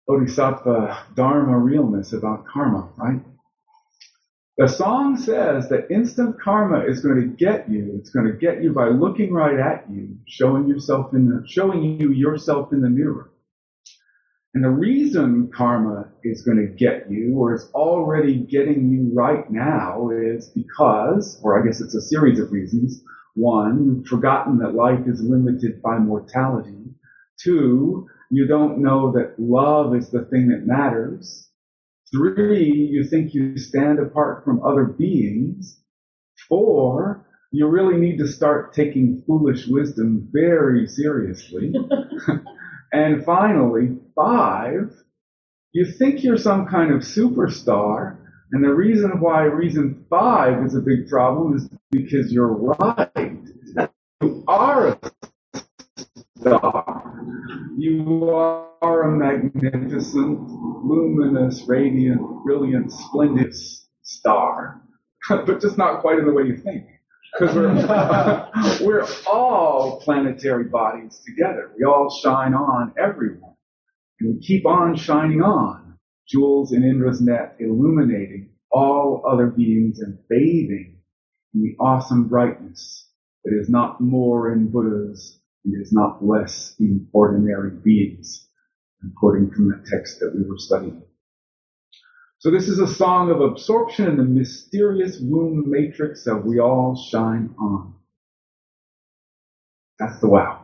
bodhisattva 0.08 1.06
dharma 1.16 1.58
realness 1.58 2.12
about 2.12 2.46
karma, 2.46 2.90
right? 2.98 3.20
The 4.58 4.68
song 4.68 5.18
says 5.18 5.68
that 5.70 5.90
instant 5.90 6.40
karma 6.40 6.84
is 6.86 7.00
going 7.02 7.16
to 7.20 7.26
get 7.28 7.70
you. 7.70 7.94
It's 7.98 8.10
going 8.10 8.26
to 8.26 8.34
get 8.34 8.62
you 8.62 8.72
by 8.72 8.88
looking 8.88 9.32
right 9.32 9.58
at 9.58 9.90
you, 9.90 10.16
showing 10.28 10.68
yourself 10.68 11.14
in 11.14 11.26
the, 11.28 11.44
showing 11.48 12.00
you 12.00 12.12
yourself 12.12 12.72
in 12.72 12.82
the 12.82 12.90
mirror. 12.90 13.29
And 14.52 14.64
the 14.64 14.70
reason 14.70 15.50
karma 15.54 16.08
is 16.24 16.42
going 16.42 16.58
to 16.58 16.74
get 16.74 17.08
you, 17.08 17.36
or 17.38 17.54
is 17.54 17.70
already 17.72 18.34
getting 18.34 18.90
you 18.90 19.10
right 19.14 19.48
now, 19.48 20.10
is 20.10 20.48
because, 20.48 21.40
or 21.42 21.60
I 21.60 21.64
guess 21.64 21.80
it's 21.80 21.94
a 21.94 22.00
series 22.00 22.40
of 22.40 22.50
reasons. 22.50 23.00
One, 23.34 23.84
you've 23.84 24.06
forgotten 24.06 24.58
that 24.58 24.74
life 24.74 25.06
is 25.06 25.22
limited 25.22 25.80
by 25.80 25.98
mortality. 25.98 26.96
Two, 27.38 28.08
you 28.30 28.48
don't 28.48 28.82
know 28.82 29.12
that 29.12 29.34
love 29.38 29.94
is 29.94 30.10
the 30.10 30.24
thing 30.24 30.48
that 30.48 30.66
matters. 30.66 31.48
Three, 32.12 32.72
you 32.90 33.04
think 33.04 33.34
you 33.34 33.56
stand 33.56 34.00
apart 34.00 34.44
from 34.44 34.64
other 34.64 34.84
beings. 34.84 35.80
Four, 36.48 37.24
you 37.52 37.68
really 37.68 37.98
need 37.98 38.18
to 38.18 38.26
start 38.26 38.74
taking 38.74 39.22
foolish 39.26 39.68
wisdom 39.68 40.28
very 40.32 40.88
seriously. 40.88 41.72
and 42.92 43.24
finally, 43.24 43.96
five, 44.20 44.92
you 45.72 45.86
think 45.98 46.22
you're 46.22 46.36
some 46.36 46.66
kind 46.66 46.92
of 46.92 47.00
superstar. 47.00 48.18
And 48.52 48.64
the 48.64 48.74
reason 48.74 49.20
why 49.20 49.44
reason 49.44 50.04
five 50.10 50.64
is 50.64 50.74
a 50.74 50.80
big 50.80 51.08
problem 51.08 51.56
is 51.56 51.68
because 51.90 52.32
you're 52.32 52.52
right. 52.52 53.38
You 54.20 54.44
are 54.48 54.88
a 54.88 55.00
star. 56.38 57.22
You 57.78 58.30
are 58.30 59.02
a 59.02 59.16
magnificent, 59.16 60.50
luminous, 60.50 61.62
radiant, 61.66 62.20
brilliant, 62.44 62.92
splendid 62.92 63.54
star. 64.02 64.82
but 65.28 65.60
just 65.60 65.78
not 65.78 66.00
quite 66.00 66.18
in 66.18 66.26
the 66.26 66.32
way 66.32 66.44
you 66.44 66.56
think. 66.56 66.84
Because 67.38 67.54
we're, 67.54 68.82
we're 68.84 69.06
all 69.30 70.00
planetary 70.00 70.64
bodies 70.64 71.22
together. 71.24 71.70
We 71.78 71.84
all 71.84 72.10
shine 72.10 72.54
on 72.54 72.92
everyone. 72.98 73.54
And 74.20 74.42
keep 74.42 74.66
on 74.66 74.96
shining 74.96 75.42
on. 75.42 75.98
Jewels 76.28 76.72
in 76.72 76.84
Indra's 76.84 77.20
net 77.20 77.56
illuminating 77.58 78.50
all 78.70 79.24
other 79.28 79.48
beings 79.48 80.00
and 80.00 80.18
bathing 80.28 80.98
in 81.54 81.62
the 81.62 81.76
awesome 81.80 82.28
brightness 82.28 83.08
that 83.44 83.58
is 83.58 83.68
not 83.68 84.00
more 84.00 84.52
in 84.52 84.70
Buddhas 84.70 85.40
and 85.64 85.80
is 85.80 85.92
not 85.92 86.24
less 86.24 86.74
in 86.78 87.08
ordinary 87.12 87.70
beings, 87.70 88.48
according 89.04 89.50
from 89.50 89.68
the 89.68 89.84
text 89.90 90.20
that 90.20 90.34
we 90.34 90.42
were 90.48 90.58
studying. 90.58 91.02
So 92.38 92.50
this 92.50 92.68
is 92.68 92.78
a 92.78 92.86
song 92.86 93.30
of 93.30 93.40
absorption 93.40 94.06
in 94.08 94.16
the 94.16 94.24
mysterious 94.24 95.18
womb 95.20 95.64
matrix 95.66 96.24
that 96.24 96.44
we 96.44 96.60
all 96.60 96.96
shine 96.96 97.54
on. 97.58 97.94
That's 99.98 100.20
the 100.20 100.28
wow. 100.28 100.59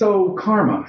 So 0.00 0.32
karma. 0.32 0.86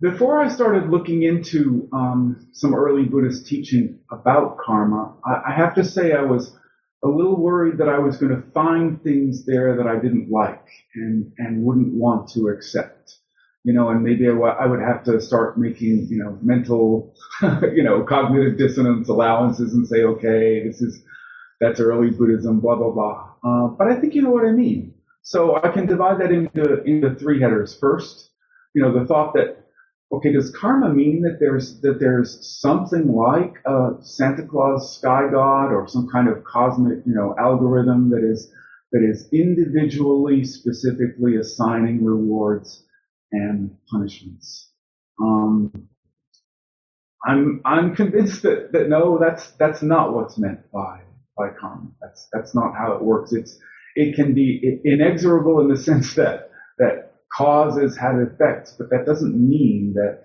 Before 0.00 0.40
I 0.40 0.48
started 0.48 0.88
looking 0.88 1.24
into 1.24 1.90
um, 1.92 2.48
some 2.54 2.74
early 2.74 3.04
Buddhist 3.04 3.46
teaching 3.48 3.98
about 4.10 4.56
karma, 4.56 5.14
I, 5.26 5.50
I 5.50 5.52
have 5.52 5.74
to 5.74 5.84
say 5.84 6.14
I 6.14 6.22
was 6.22 6.56
a 7.04 7.08
little 7.08 7.36
worried 7.36 7.76
that 7.76 7.90
I 7.90 7.98
was 7.98 8.16
going 8.16 8.34
to 8.34 8.50
find 8.52 9.02
things 9.02 9.44
there 9.44 9.76
that 9.76 9.86
I 9.86 9.96
didn't 9.96 10.30
like 10.30 10.64
and, 10.94 11.32
and 11.36 11.62
wouldn't 11.62 11.92
want 11.92 12.30
to 12.30 12.48
accept. 12.48 13.16
You 13.64 13.74
know, 13.74 13.90
and 13.90 14.02
maybe 14.02 14.26
I 14.26 14.64
would 14.64 14.80
have 14.80 15.04
to 15.04 15.20
start 15.20 15.58
making, 15.58 16.06
you 16.08 16.16
know, 16.16 16.38
mental, 16.40 17.14
you 17.42 17.82
know, 17.82 18.04
cognitive 18.04 18.56
dissonance 18.56 19.10
allowances 19.10 19.74
and 19.74 19.86
say, 19.86 20.04
okay, 20.04 20.66
this 20.66 20.80
is 20.80 21.02
that's 21.60 21.78
early 21.78 22.08
Buddhism, 22.08 22.60
blah, 22.60 22.76
blah, 22.76 22.90
blah. 22.90 23.34
Uh, 23.44 23.66
but 23.68 23.86
I 23.88 24.00
think 24.00 24.14
you 24.14 24.22
know 24.22 24.30
what 24.30 24.46
I 24.46 24.52
mean. 24.52 24.94
So 25.30 25.54
I 25.62 25.68
can 25.68 25.86
divide 25.86 26.20
that 26.20 26.32
into, 26.32 26.82
into 26.82 27.14
three 27.14 27.40
headers. 27.40 27.78
First, 27.78 28.30
you 28.74 28.82
know, 28.82 28.92
the 28.92 29.06
thought 29.06 29.32
that, 29.34 29.64
okay, 30.10 30.32
does 30.32 30.50
karma 30.50 30.92
mean 30.92 31.22
that 31.22 31.36
there's, 31.38 31.80
that 31.82 32.00
there's 32.00 32.44
something 32.60 33.06
like 33.14 33.54
a 33.64 33.90
Santa 34.00 34.44
Claus 34.44 34.96
sky 34.98 35.28
god 35.30 35.66
or 35.66 35.86
some 35.86 36.08
kind 36.10 36.28
of 36.28 36.42
cosmic, 36.42 37.06
you 37.06 37.14
know, 37.14 37.36
algorithm 37.38 38.10
that 38.10 38.28
is, 38.28 38.52
that 38.90 39.08
is 39.08 39.28
individually, 39.32 40.44
specifically 40.44 41.36
assigning 41.36 42.04
rewards 42.04 42.82
and 43.30 43.76
punishments? 43.88 44.72
Um, 45.22 45.88
I'm 47.24 47.60
I'm 47.64 47.94
convinced 47.94 48.42
that, 48.42 48.72
that 48.72 48.88
no, 48.88 49.16
that's 49.20 49.52
that's 49.52 49.80
not 49.80 50.12
what's 50.12 50.38
meant 50.38 50.72
by 50.72 51.02
by 51.36 51.50
karma. 51.60 51.86
That's 52.00 52.26
that's 52.32 52.52
not 52.52 52.74
how 52.74 52.94
it 52.94 53.02
works. 53.02 53.32
It's 53.32 53.60
it 53.96 54.14
can 54.14 54.34
be 54.34 54.80
inexorable 54.84 55.60
in 55.60 55.68
the 55.68 55.76
sense 55.76 56.14
that 56.14 56.50
that 56.78 57.14
causes 57.32 57.96
have 57.96 58.16
effects, 58.16 58.74
but 58.78 58.90
that 58.90 59.06
doesn't 59.06 59.36
mean 59.36 59.94
that 59.94 60.24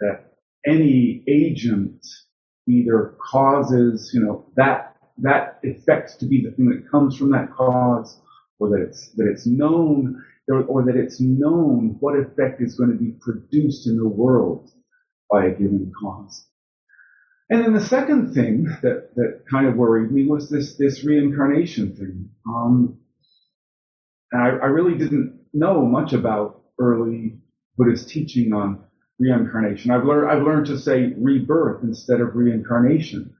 that 0.00 0.32
any 0.66 1.22
agent 1.28 2.04
either 2.68 3.14
causes 3.30 4.10
you 4.14 4.20
know 4.20 4.46
that 4.56 4.96
that 5.18 5.58
effect 5.62 6.18
to 6.20 6.26
be 6.26 6.42
the 6.42 6.50
thing 6.52 6.70
that 6.70 6.90
comes 6.90 7.16
from 7.16 7.30
that 7.30 7.52
cause, 7.52 8.20
or 8.58 8.70
that 8.70 8.82
it's 8.88 9.10
that 9.16 9.28
it's 9.28 9.46
known 9.46 10.22
or, 10.48 10.64
or 10.64 10.84
that 10.84 10.96
it's 10.96 11.20
known 11.20 11.96
what 12.00 12.18
effect 12.18 12.60
is 12.60 12.74
going 12.74 12.90
to 12.90 12.96
be 12.96 13.12
produced 13.20 13.86
in 13.86 13.96
the 13.96 14.08
world 14.08 14.70
by 15.30 15.46
a 15.46 15.50
given 15.50 15.92
cause. 16.00 16.46
And 17.48 17.62
then 17.62 17.74
the 17.74 17.84
second 17.84 18.32
thing 18.32 18.64
that, 18.82 19.14
that 19.14 19.42
kind 19.50 19.66
of 19.66 19.76
worried 19.76 20.10
me 20.10 20.26
was 20.26 20.48
this, 20.48 20.76
this 20.76 21.04
reincarnation 21.04 21.94
thing. 21.96 22.30
Um, 22.46 22.98
and 24.32 24.42
I, 24.42 24.48
I 24.48 24.66
really 24.66 24.98
didn't 24.98 25.38
know 25.52 25.84
much 25.84 26.12
about 26.12 26.62
early 26.78 27.38
Buddhist 27.76 28.08
teaching 28.08 28.52
on 28.52 28.82
reincarnation. 29.18 29.90
I've 29.90 30.04
learned, 30.04 30.30
I've 30.30 30.42
learned 30.42 30.66
to 30.66 30.78
say 30.78 31.14
rebirth 31.16 31.82
instead 31.82 32.20
of 32.20 32.34
reincarnation 32.34 33.34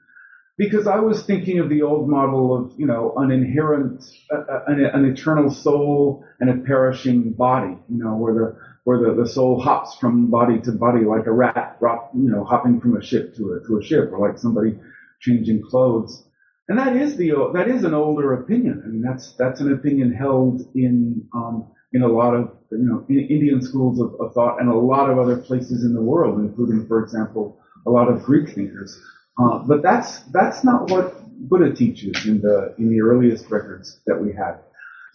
because 0.59 0.87
I 0.87 0.99
was 1.01 1.25
thinking 1.25 1.59
of 1.59 1.69
the 1.69 1.83
old 1.83 2.09
model 2.09 2.55
of, 2.57 2.73
you 2.79 2.87
know, 2.87 3.15
an 3.17 3.31
inherent, 3.31 4.05
uh, 4.31 4.61
an, 4.67 4.85
an, 4.85 5.05
eternal 5.07 5.51
soul 5.51 6.25
and 6.41 6.51
a 6.51 6.65
perishing 6.65 7.33
body, 7.33 7.77
you 7.89 8.05
know, 8.05 8.15
where 8.15 8.35
the, 8.35 8.57
where 8.85 8.99
the, 8.99 9.23
the 9.23 9.29
soul 9.29 9.61
hops 9.61 9.97
from 9.97 10.31
body 10.31 10.61
to 10.61 10.73
body 10.73 11.05
like 11.05 11.27
a 11.27 11.33
rat, 11.33 11.79
you 12.15 12.31
know, 12.31 12.45
hopping 12.45 12.81
from 12.81 12.97
a 12.97 13.03
ship 13.03 13.35
to 13.37 13.55
a, 13.55 13.67
to 13.67 13.79
a 13.79 13.83
ship 13.83 14.11
or 14.13 14.29
like 14.29 14.39
somebody 14.39 14.79
changing 15.21 15.63
clothes. 15.63 16.25
And 16.73 16.81
that 16.81 16.97
is 16.97 17.19
the, 17.19 17.51
that 17.53 17.69
is 17.69 17.85
an 17.85 17.93
older 17.93 18.33
opinion. 18.33 18.83
I 18.83 18.89
mean, 18.89 19.03
that's, 19.03 19.35
that's 19.35 19.61
an 19.61 19.75
opinion 19.75 20.11
held 20.11 20.63
in, 20.75 21.29
um, 21.35 21.71
in 21.93 22.01
a 22.01 22.09
lot 22.09 22.35
of, 22.35 22.51
you 22.71 22.79
know, 22.79 23.05
Indian 23.11 23.61
schools 23.61 24.01
of, 24.01 24.19
of 24.19 24.33
thought 24.33 24.59
and 24.59 24.71
a 24.71 24.75
lot 24.75 25.11
of 25.11 25.19
other 25.19 25.37
places 25.37 25.85
in 25.85 25.93
the 25.93 26.01
world, 26.01 26.41
including, 26.41 26.87
for 26.87 27.05
example, 27.05 27.61
a 27.87 27.91
lot 27.91 28.09
of 28.09 28.23
Greek 28.23 28.55
thinkers. 28.55 28.99
Uh, 29.39 29.59
but 29.59 29.83
that's 29.83 30.21
that's 30.33 30.65
not 30.65 30.91
what 30.91 31.15
Buddha 31.51 31.75
teaches 31.75 32.25
in 32.25 32.41
the 32.41 32.75
in 32.79 32.89
the 32.89 33.03
earliest 33.03 33.51
records 33.51 34.01
that 34.07 34.19
we 34.19 34.33
have. 34.33 34.63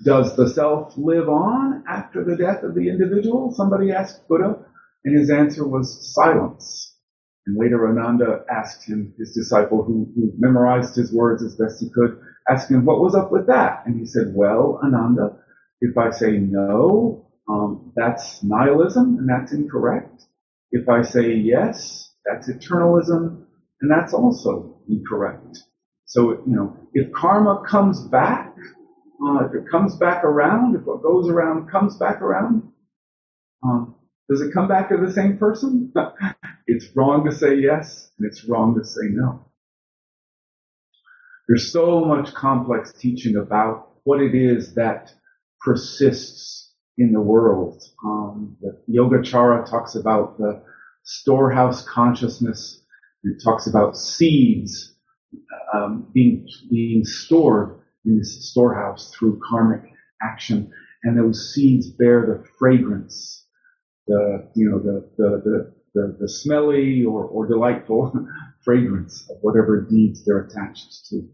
Does 0.06 0.36
the 0.36 0.48
self 0.48 0.94
live 0.96 1.28
on 1.28 1.84
after 1.90 2.24
the 2.24 2.38
death 2.38 2.62
of 2.62 2.76
the 2.76 2.88
individual? 2.88 3.52
Somebody 3.52 3.92
asked 3.92 4.28
Buddha, 4.28 4.60
and 5.06 5.18
his 5.18 5.32
answer 5.32 5.68
was 5.68 6.14
silence. 6.14 6.97
And 7.48 7.58
later 7.58 7.88
Ananda 7.90 8.44
asked 8.52 8.88
him, 8.88 9.14
his 9.18 9.34
disciple 9.34 9.82
who, 9.84 10.12
who 10.16 10.34
memorized 10.38 10.96
his 10.98 11.14
words 11.14 11.42
as 11.44 11.56
best 11.56 11.80
he 11.80 11.90
could, 11.90 12.20
asked 12.50 12.70
him, 12.70 12.86
what 12.86 13.00
was 13.00 13.16
up 13.16 13.32
with 13.32 13.48
that? 13.48 13.84
And 13.86 13.98
he 13.98 14.06
said, 14.06 14.34
well, 14.36 14.82
Ananda, 14.84 15.38
if 15.80 15.98
I 15.98 16.12
say 16.12 16.40
no, 16.40 17.26
um, 17.50 17.94
that's 17.96 18.44
nihilism 18.44 19.18
and 19.18 19.30
that's 19.30 19.54
incorrect. 19.54 20.26
If 20.72 20.90
I 20.90 21.02
say 21.04 21.36
yes, 21.36 22.14
that's 22.26 22.50
eternalism 22.50 23.46
and 23.82 23.90
that's 23.90 24.14
also 24.14 24.82
incorrect. 24.90 25.58
So, 26.06 26.32
you 26.46 26.56
know, 26.56 26.78
if 26.94 27.14
karma 27.14 27.64
comes 27.70 28.02
back, 28.10 28.54
uh, 29.26 29.46
if 29.46 29.54
it 29.56 29.70
comes 29.72 29.96
back 29.96 30.26
around, 30.26 30.76
if 30.76 30.82
what 30.84 31.02
goes 31.02 31.30
around 31.30 31.72
comes 31.72 31.98
back 31.98 32.22
around, 32.22 32.64
um, 33.64 33.96
does 34.30 34.42
it 34.42 34.54
come 34.54 34.68
back 34.68 34.90
to 34.90 34.98
the 34.98 35.12
same 35.14 35.38
person? 35.38 35.94
it's 36.68 36.96
wrong 36.96 37.26
to 37.26 37.32
say 37.32 37.56
yes, 37.56 38.12
and 38.18 38.28
it's 38.28 38.46
wrong 38.46 38.76
to 38.78 38.86
say 38.86 39.08
no. 39.10 39.46
There's 41.48 41.72
so 41.72 42.04
much 42.06 42.34
complex 42.34 42.92
teaching 42.92 43.38
about 43.38 43.92
what 44.04 44.22
it 44.22 44.36
is 44.36 44.76
that 44.76 45.14
persists 45.62 46.74
in 46.98 47.14
the 47.14 47.22
world. 47.22 47.82
Um, 48.06 48.58
the 48.62 48.82
Yogacara 48.90 49.70
talks 49.70 49.96
about 49.96 50.38
the 50.38 50.62
storehouse 51.04 51.88
consciousness 51.88 52.82
it 53.24 53.42
talks 53.44 53.68
about 53.68 53.98
seeds 53.98 54.94
um, 55.74 56.08
being 56.14 56.48
being 56.70 57.04
stored 57.04 57.80
in 58.06 58.18
this 58.18 58.50
storehouse 58.50 59.14
through 59.14 59.42
karmic 59.48 59.84
action, 60.22 60.72
and 61.04 61.18
those 61.18 61.54
seeds 61.54 61.90
bear 61.90 62.26
the 62.26 62.48
fragrance, 62.58 63.46
the 64.08 64.50
you 64.56 64.70
know 64.70 64.80
the 64.80 65.10
the 65.18 65.42
the, 65.44 65.74
the, 65.98 66.16
the 66.20 66.30
smelly 66.30 67.04
or, 67.04 67.26
or 67.26 67.48
delightful 67.48 68.14
fragrance 68.64 69.28
of 69.30 69.38
whatever 69.42 69.82
deeds 69.82 70.24
they're 70.24 70.40
attached 70.40 71.08
to. 71.10 71.28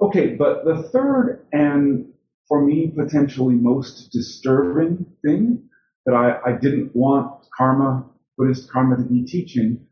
Okay, 0.00 0.34
but 0.34 0.64
the 0.64 0.82
third 0.82 1.46
and 1.52 2.12
for 2.48 2.64
me 2.64 2.92
potentially 2.96 3.54
most 3.54 4.10
disturbing 4.12 5.06
thing 5.24 5.68
that 6.04 6.14
I, 6.14 6.50
I 6.50 6.52
didn't 6.52 6.94
want 6.94 7.46
karma, 7.56 8.04
Buddhist 8.36 8.70
karma 8.70 8.96
to 8.96 9.04
be 9.04 9.24
teaching 9.24 9.86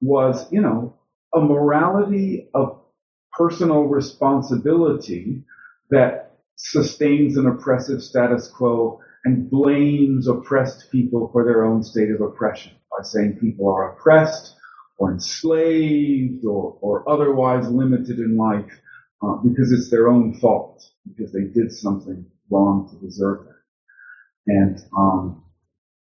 was, 0.00 0.50
you 0.52 0.60
know, 0.60 0.96
a 1.34 1.40
morality 1.40 2.48
of 2.54 2.80
personal 3.32 3.84
responsibility 3.84 5.44
that 5.90 6.36
sustains 6.56 7.36
an 7.36 7.46
oppressive 7.46 8.02
status 8.02 8.48
quo 8.48 9.00
and 9.24 9.48
blames 9.48 10.28
oppressed 10.28 10.90
people 10.90 11.30
for 11.32 11.44
their 11.44 11.64
own 11.64 11.82
state 11.82 12.10
of 12.10 12.20
oppression 12.20 12.72
by 12.96 13.04
saying 13.04 13.38
people 13.40 13.68
are 13.68 13.92
oppressed 13.92 14.54
or 14.98 15.12
enslaved 15.12 16.44
or, 16.44 16.76
or 16.80 17.08
otherwise 17.08 17.68
limited 17.68 18.18
in 18.18 18.36
life 18.36 18.70
uh, 19.22 19.36
because 19.36 19.72
it's 19.72 19.90
their 19.90 20.08
own 20.08 20.34
fault, 20.34 20.82
because 21.06 21.32
they 21.32 21.44
did 21.44 21.72
something 21.72 22.26
wrong 22.50 22.88
to 22.90 22.96
deserve 23.06 23.40
that. 23.44 23.54
And 24.46 24.78
um, 24.96 25.42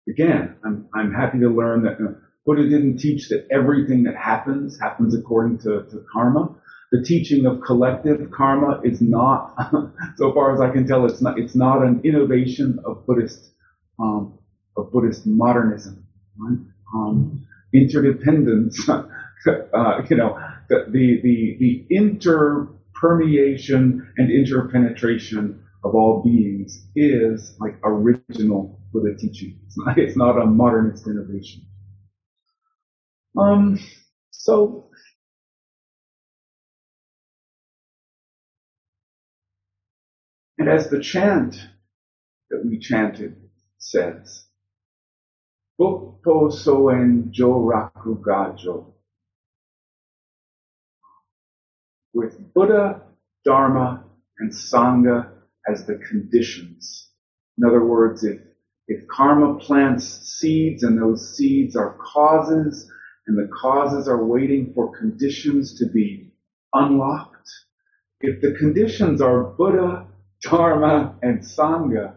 again, 0.10 0.56
I'm, 0.66 0.88
I'm 0.96 1.14
happy 1.14 1.40
to 1.40 1.50
learn 1.50 1.84
that 1.84 1.98
Buddha 2.46 2.68
didn't 2.68 2.98
teach 2.98 3.30
that 3.30 3.48
everything 3.52 4.04
that 4.04 4.16
happens 4.16 4.80
happens 4.80 5.16
according 5.16 5.60
to, 5.60 5.84
to 5.92 6.04
karma. 6.12 6.50
The 6.92 7.04
teaching 7.04 7.46
of 7.46 7.62
collective 7.62 8.32
karma 8.32 8.82
is 8.84 9.02
not, 9.02 9.56
so 10.18 10.34
far 10.34 10.54
as 10.54 10.62
I 10.62 10.70
can 10.70 10.86
tell, 10.86 11.06
it's 11.06 11.22
not 11.22 11.40
it's 11.40 11.56
not 11.56 11.84
an 11.84 12.02
innovation 12.04 12.80
of 12.86 13.06
Buddhist 13.06 13.52
um, 14.00 14.40
of 14.78 14.92
Buddhist 14.92 15.26
modernism. 15.26 16.06
Right? 16.38 16.58
Um, 16.96 17.46
interdependence, 17.74 18.88
uh, 18.90 19.04
you 20.10 20.18
know, 20.18 20.38
the 20.70 20.86
the 20.90 21.20
the, 21.24 21.58
the 21.60 21.86
interpermeation 21.92 24.00
and 24.18 24.32
interpenetration 24.32 25.56
of 25.84 25.96
all 25.96 26.22
beings 26.24 26.88
is 26.96 27.56
like 27.60 27.76
original 27.84 28.80
Buddha 28.94 29.16
teaching. 29.18 29.58
It's 29.66 29.78
not, 29.78 29.98
it's 29.98 30.18
not 30.18 30.42
a 30.42 30.46
modernist 30.46 31.08
innovation. 31.08 31.62
Um, 33.38 33.78
so 34.32 34.90
and 40.60 40.70
as 40.70 40.90
the 40.90 41.00
chant 41.00 41.58
that 42.52 42.66
we 42.66 42.80
chanted 42.80 43.36
says, 43.80 44.46
Bukpo 45.82 46.52
soen 46.52 47.32
jo 47.32 47.54
raku 47.66 48.22
gajo. 48.22 48.94
With 52.14 52.54
Buddha, 52.54 53.02
Dharma, 53.44 54.04
and 54.38 54.52
Sangha 54.52 55.32
as 55.68 55.88
the 55.88 55.96
conditions. 56.08 57.10
In 57.58 57.64
other 57.64 57.84
words, 57.84 58.24
if, 58.24 58.42
if 58.88 59.08
karma 59.08 59.58
plants 59.58 60.06
seeds 60.06 60.84
and 60.84 61.02
those 61.02 61.36
seeds 61.36 61.76
are 61.76 61.98
causes 62.14 62.88
and 63.26 63.36
the 63.36 63.50
causes 63.52 64.08
are 64.08 64.24
waiting 64.24 64.74
for 64.76 64.96
conditions 64.96 65.80
to 65.80 65.88
be 65.88 66.32
unlocked. 66.76 67.50
If 68.20 68.40
the 68.42 68.54
conditions 68.54 69.20
are 69.20 69.46
Buddha, 69.46 70.06
Dharma, 70.44 71.16
and 71.24 71.40
Sangha, 71.40 72.14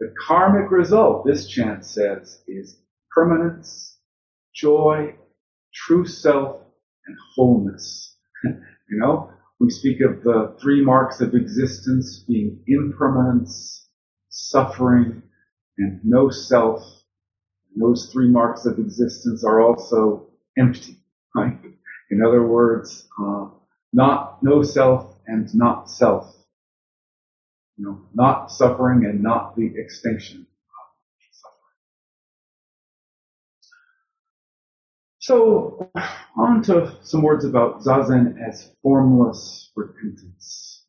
the 0.00 0.12
karmic 0.26 0.70
result, 0.70 1.24
this 1.24 1.48
chant 1.48 1.86
says, 1.86 2.42
is 2.46 2.76
permanence, 3.16 3.98
joy, 4.54 5.16
true 5.74 6.06
self, 6.06 6.62
and 7.06 7.16
wholeness. 7.34 8.16
you 8.44 8.98
know, 9.00 9.30
We 9.60 9.70
speak 9.70 10.02
of 10.02 10.22
the 10.24 10.56
three 10.62 10.84
marks 10.84 11.22
of 11.22 11.34
existence 11.34 12.24
being 12.28 12.62
impermanence, 12.68 13.88
suffering, 14.30 15.22
and 15.78 16.00
no 16.04 16.30
self. 16.30 16.82
And 17.74 17.82
those 17.82 18.12
three 18.12 18.30
marks 18.30 18.66
of 18.66 18.78
existence 18.78 19.44
are 19.44 19.62
also 19.62 20.28
empty, 20.58 20.98
right? 21.34 21.58
In 22.10 22.22
other 22.22 22.46
words, 22.46 23.08
uh, 23.20 23.48
not 23.94 24.42
no 24.42 24.62
self 24.62 25.16
and 25.26 25.54
not 25.54 25.90
self. 25.90 26.36
You 27.78 27.86
know, 27.86 28.00
not 28.14 28.52
suffering 28.52 29.06
and 29.06 29.22
not 29.22 29.56
the 29.56 29.72
extinction 29.76 30.46
So, 35.26 35.90
on 36.36 36.62
to 36.62 36.96
some 37.02 37.20
words 37.20 37.44
about 37.44 37.80
Zazen 37.80 38.36
as 38.48 38.70
formless 38.80 39.72
repentance. 39.74 40.84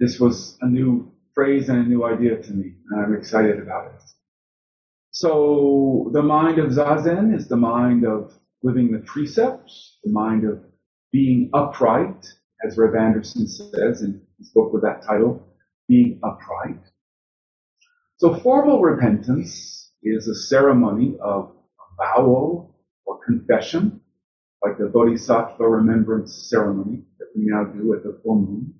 This 0.00 0.18
was 0.18 0.56
a 0.62 0.66
new 0.66 1.12
phrase 1.34 1.68
and 1.68 1.84
a 1.84 1.86
new 1.86 2.06
idea 2.06 2.40
to 2.40 2.52
me, 2.54 2.72
and 2.88 3.04
I'm 3.04 3.14
excited 3.14 3.58
about 3.60 3.88
it. 3.88 4.02
So, 5.10 6.08
the 6.14 6.22
mind 6.22 6.58
of 6.58 6.70
Zazen 6.70 7.36
is 7.36 7.48
the 7.48 7.58
mind 7.58 8.06
of 8.06 8.32
living 8.62 8.92
the 8.92 9.00
precepts, 9.00 9.98
the 10.02 10.10
mind 10.10 10.44
of 10.48 10.64
being 11.12 11.50
upright, 11.52 12.26
as 12.66 12.78
Reb 12.78 12.94
Anderson 12.96 13.46
says 13.46 14.00
in 14.00 14.22
his 14.38 14.48
book 14.54 14.72
with 14.72 14.84
that 14.84 15.02
title, 15.02 15.46
Being 15.86 16.18
Upright. 16.22 16.80
So 18.16 18.32
formal 18.40 18.80
repentance 18.80 19.92
is 20.02 20.28
a 20.28 20.34
ceremony 20.34 21.18
of 21.20 21.54
avowal 22.00 22.74
or 23.06 23.18
confession, 23.24 24.00
like 24.62 24.78
the 24.78 24.86
Bodhisattva 24.86 25.64
remembrance 25.68 26.48
ceremony 26.50 27.04
that 27.18 27.28
we 27.36 27.44
now 27.46 27.64
do 27.64 27.94
at 27.94 28.02
the 28.04 28.18
full 28.24 28.36
moon. 28.40 28.74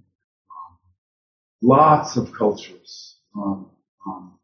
lots 1.62 2.16
of 2.16 2.32
cultures 2.32 3.18
um, 3.36 3.70
um, 4.06 4.38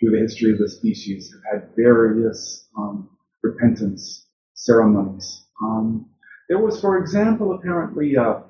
through 0.00 0.12
the 0.12 0.20
history 0.20 0.52
of 0.52 0.58
the 0.58 0.68
species 0.68 1.34
have 1.34 1.62
had 1.62 1.70
various 1.76 2.68
um, 2.78 3.10
repentance 3.42 4.26
ceremonies. 4.54 5.46
Um, 5.62 6.10
there 6.48 6.58
was, 6.58 6.80
for 6.80 6.98
example, 6.98 7.54
apparently 7.54 8.16
a, 8.16 8.22
a 8.28 8.44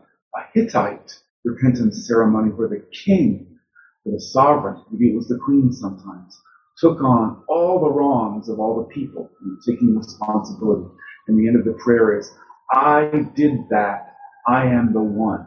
Hittite 0.55 1.13
repentance 1.45 2.07
ceremony 2.09 2.51
where 2.51 2.69
the 2.69 2.85
king, 2.93 3.59
the 4.07 4.21
sovereign, 4.21 4.83
maybe 4.93 5.11
it 5.13 5.17
was 5.17 5.29
the 5.29 5.39
queen 5.45 5.73
sometimes, 5.73 6.41
took 6.83 7.03
on 7.03 7.39
all 7.49 7.81
the 7.81 7.91
wrongs 7.91 8.51
of 8.51 8.61
all 8.61 8.77
the 8.77 8.85
people, 8.95 9.31
taking 9.67 9.97
responsibility. 9.97 10.89
And 11.29 11.39
the 11.39 11.49
end 11.49 11.57
of 11.59 11.65
the 11.65 11.75
prayer 11.85 12.19
is, 12.19 12.31
I 12.73 13.11
did 13.37 13.53
that. 13.71 14.01
I 14.49 14.67
am 14.67 14.93
the 14.95 15.03
one. 15.03 15.47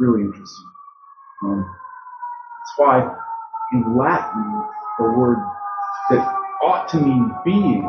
Really 0.00 0.22
interesting. 0.22 0.66
Um, 1.44 1.66
that's 2.60 2.72
why 2.78 3.16
in 3.72 3.98
Latin, 3.98 4.62
the 4.98 5.04
word 5.18 5.38
that 6.10 6.26
ought 6.64 6.88
to 6.90 6.98
mean 7.00 7.30
being 7.44 7.82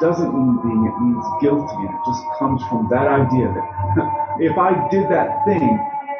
doesn't 0.00 0.34
mean 0.34 0.58
being, 0.62 0.86
it 0.86 1.02
means 1.02 1.24
guilty. 1.42 1.76
And 1.76 1.90
it 1.90 2.02
just 2.06 2.22
comes 2.38 2.62
from 2.70 2.88
that 2.90 3.08
idea 3.08 3.48
that 3.54 4.36
if 4.40 4.58
I 4.58 4.88
did 4.90 5.10
that 5.10 5.44
thing, 5.46 5.78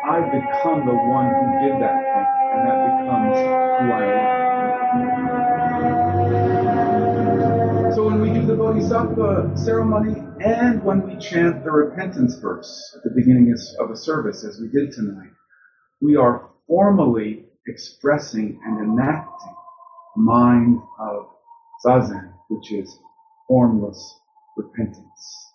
I 0.08 0.20
become 0.22 0.86
the 0.86 0.94
one 0.94 1.26
who 1.28 1.68
did 1.68 1.82
that 1.82 1.96
thing. 1.96 2.26
And 2.54 2.68
that 2.68 2.78
becomes 3.02 3.38
who 3.38 3.92
I 3.92 4.04
am. 4.04 4.41
Bodhisattva 8.72 9.52
ceremony 9.54 10.18
and 10.40 10.82
when 10.82 11.06
we 11.06 11.14
chant 11.18 11.62
the 11.62 11.70
repentance 11.70 12.36
verse 12.36 12.96
at 12.96 13.02
the 13.02 13.10
beginning 13.14 13.54
of 13.78 13.90
a 13.90 13.96
service, 13.96 14.44
as 14.44 14.58
we 14.58 14.68
did 14.68 14.90
tonight, 14.92 15.28
we 16.00 16.16
are 16.16 16.48
formally 16.66 17.44
expressing 17.66 18.58
and 18.64 18.78
enacting 18.78 19.54
mind 20.16 20.80
of 20.98 21.26
Zazen, 21.84 22.32
which 22.48 22.72
is 22.72 22.98
formless 23.46 24.18
repentance. 24.56 25.52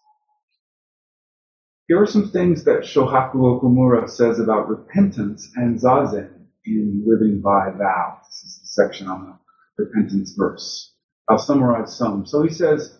Here 1.87 1.99
are 1.99 2.05
some 2.05 2.29
things 2.29 2.65
that 2.65 2.83
Shohaku 2.83 3.33
Okumura 3.33 4.07
says 4.07 4.39
about 4.39 4.69
repentance 4.69 5.49
and 5.55 5.79
zazen 5.79 6.29
in 6.65 7.03
Living 7.03 7.41
by 7.41 7.71
Vow. 7.71 8.19
This 8.27 8.43
is 8.43 8.59
the 8.59 8.67
section 8.67 9.07
on 9.07 9.39
the 9.75 9.85
repentance 9.85 10.35
verse. 10.37 10.93
I'll 11.27 11.39
summarize 11.39 11.97
some. 11.97 12.27
So 12.27 12.43
he 12.43 12.53
says, 12.53 12.93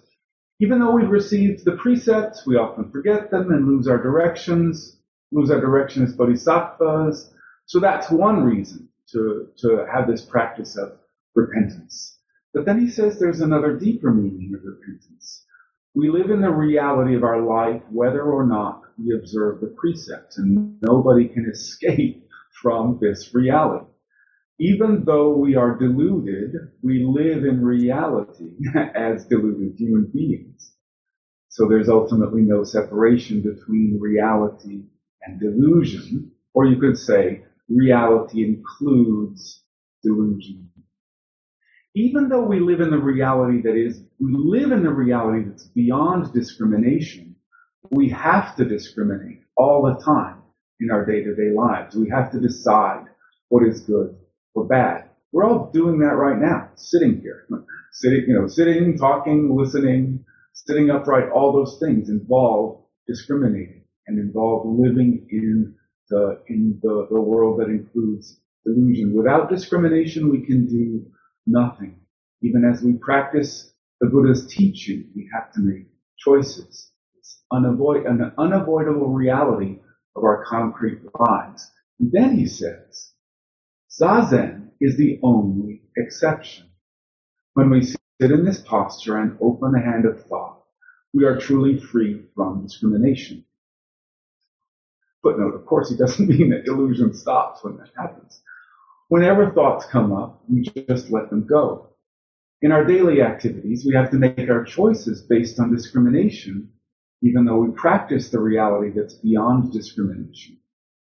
even 0.60 0.80
though 0.80 0.91
we've 0.91 1.10
received 1.10 1.65
the 1.65 1.78
precepts, 1.78 2.46
we 2.46 2.56
often 2.56 2.89
forget 2.91 3.30
them 3.30 3.52
and 3.52 3.67
lose 3.67 3.88
our 3.88 4.02
directions, 4.02 4.98
lose 5.32 5.52
our 5.52 5.62
direction 5.62 6.04
as 6.04 6.13
bodhisattvas. 6.13 7.34
So 7.65 7.80
that's 7.80 8.10
one 8.10 8.43
reason 8.43 8.89
to, 9.12 9.48
to 9.60 9.86
have 9.91 10.08
this 10.08 10.24
practice 10.24 10.78
of 10.78 10.93
repentance. 11.36 12.17
But 12.54 12.65
then 12.65 12.80
he 12.80 12.89
says 12.89 13.20
there's 13.20 13.41
another 13.41 13.78
deeper 13.78 14.12
meaning 14.12 14.54
of 14.56 14.62
repentance. 14.63 15.46
We 15.93 16.10
live 16.10 16.32
in 16.32 16.41
the 16.41 16.52
reality 16.52 17.15
of 17.15 17.24
our 17.24 17.41
life 17.41 17.82
whether 17.91 18.22
or 18.24 18.46
not 18.46 18.82
we 18.98 19.15
observe 19.15 19.62
the 19.62 19.67
precepts, 19.67 20.38
and 20.38 20.82
nobody 20.82 21.28
can 21.28 21.48
escape 21.50 22.28
from 22.62 22.98
this 23.02 23.34
reality. 23.34 23.86
Even 24.60 25.04
though 25.06 25.32
we 25.38 25.56
are 25.56 25.78
deluded, 25.78 26.54
we 26.84 27.04
live 27.06 27.46
in 27.46 27.63
reality 27.65 28.54
as 28.96 29.26
deluded 29.26 29.74
human 29.78 30.10
beings. 30.13 30.74
So 31.50 31.67
there's 31.67 31.89
ultimately 31.89 32.41
no 32.43 32.63
separation 32.63 33.41
between 33.41 34.00
reality 34.02 34.84
and 35.24 35.39
delusion, 35.39 36.32
or 36.54 36.65
you 36.65 36.78
could 36.80 36.98
say 36.98 37.43
reality 37.70 38.43
includes 38.46 39.63
delusion 40.04 40.65
even 41.96 42.30
though 42.30 42.46
we 42.46 42.62
live 42.62 42.82
in 42.82 42.91
the 42.91 43.00
reality 43.00 43.62
that 43.63 43.76
is, 43.76 44.02
we 44.22 44.34
live 44.34 44.72
in 44.72 44.84
the 44.84 44.91
reality 44.93 45.46
that's 45.46 45.65
beyond 45.67 46.34
discrimination, 46.34 47.36
we 47.91 48.10
have 48.12 48.56
to 48.58 48.65
discriminate 48.65 49.41
all 49.58 49.84
the 49.84 50.02
time 50.06 50.41
in 50.82 50.91
our 50.91 51.06
day-to-day 51.06 51.52
lives. 51.56 51.98
We 51.98 52.10
have 52.12 52.32
to 52.32 52.41
decide 52.41 53.06
what 53.50 53.65
is 53.67 53.82
good 53.82 54.17
or 54.58 54.65
bad. 54.67 55.06
We're 55.34 55.46
all 55.46 55.72
doing 55.74 56.00
that 56.02 56.15
right 56.17 56.39
now, 56.39 56.72
sitting 56.76 57.22
here, 57.22 57.48
sitting, 57.93 58.26
you 58.28 58.36
know, 58.39 58.48
sitting, 58.48 58.98
talking, 58.98 59.56
listening, 59.58 60.26
sitting 60.54 60.91
upright, 60.91 61.30
all 61.32 61.54
those 61.54 61.80
things 61.82 62.10
involve 62.10 62.84
discriminating 63.08 63.84
and 64.08 64.20
involve 64.20 64.67
living 64.67 65.28
in 65.32 65.76
the, 66.10 66.41
in 66.50 66.80
the, 66.84 67.08
the 67.12 67.22
world 67.22 67.62
that 67.62 67.70
includes 67.70 68.41
delusion. 68.65 69.15
Without 69.15 69.50
discrimination, 69.50 70.32
we 70.32 70.46
can 70.46 70.67
do 70.67 71.06
nothing. 71.48 71.98
Even 72.43 72.65
as 72.65 72.84
we 72.84 72.96
practice 72.96 73.74
the 74.02 74.08
Buddha's 74.10 74.48
teaching, 74.48 75.10
we 75.15 75.30
have 75.34 75.54
to 75.54 75.62
make 75.62 75.88
choices. 76.20 76.91
It's 77.17 77.43
unavoid- 77.54 78.08
an 78.08 78.34
unavoidable 78.39 79.10
reality 79.13 79.80
of 80.17 80.26
our 80.26 80.46
concrete 80.46 81.02
lives. 81.20 81.72
And 82.00 82.12
then 82.12 82.38
he 82.38 82.48
says, 82.48 83.13
Zazen 84.00 84.70
is 84.80 84.96
the 84.96 85.20
only 85.24 85.82
exception. 85.96 86.68
When 87.54 87.70
we 87.72 87.82
sit 87.82 88.00
in 88.20 88.46
this 88.46 88.62
posture 88.62 89.18
and 89.18 89.38
open 89.42 89.72
the 89.72 89.80
hand 89.80 90.06
of 90.06 90.24
thought, 90.26 90.64
we 91.14 91.26
are 91.26 91.40
truly 91.40 91.80
free 91.80 92.26
from 92.36 92.62
discrimination. 92.62 93.44
Footnote, 95.24 95.56
of 95.56 95.66
course, 95.66 95.90
he 95.90 95.98
doesn't 95.98 96.28
mean 96.30 96.52
that 96.52 96.68
illusion 96.68 97.14
stops 97.14 97.64
when 97.64 97.78
that 97.78 97.90
happens. 97.98 98.42
Whenever 99.08 99.50
thoughts 99.52 99.86
come 99.88 100.14
up, 100.14 100.44
we 100.48 100.62
just 100.62 101.10
let 101.10 101.30
them 101.30 101.48
go. 101.48 101.90
In 102.62 102.72
our 102.72 102.84
daily 102.84 103.22
activities, 103.22 103.84
we 103.86 103.96
have 103.96 104.12
to 104.12 104.18
make 104.18 104.50
our 104.50 104.64
choices 104.64 105.24
based 105.24 105.60
on 105.60 105.74
discrimination, 105.74 106.70
even 107.24 107.46
though 107.46 107.58
we 107.58 107.72
practice 107.72 108.30
the 108.30 108.40
reality 108.40 108.92
that's 108.96 109.16
beyond 109.16 109.72
discrimination. 109.72 110.58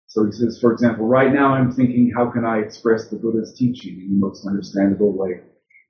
So 0.09 0.25
he 0.25 0.33
says, 0.33 0.59
for 0.61 0.73
example, 0.73 1.07
right 1.07 1.33
now 1.33 1.55
I'm 1.55 1.71
thinking, 1.71 2.13
how 2.17 2.31
can 2.31 2.45
I 2.45 2.59
express 2.59 3.09
the 3.09 3.17
Buddha's 3.17 3.55
teaching 3.57 4.01
in 4.01 4.11
the 4.19 4.27
most 4.27 4.47
understandable 4.47 5.17
way 5.17 5.41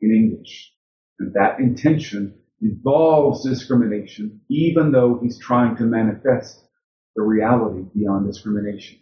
in 0.00 0.10
English? 0.12 0.72
And 1.20 1.32
that 1.34 1.60
intention 1.60 2.34
involves 2.60 3.48
discrimination, 3.48 4.40
even 4.50 4.90
though 4.90 5.20
he's 5.22 5.38
trying 5.38 5.76
to 5.76 5.84
manifest 5.84 6.64
the 7.14 7.22
reality 7.22 7.84
beyond 7.94 8.26
discrimination. 8.26 8.98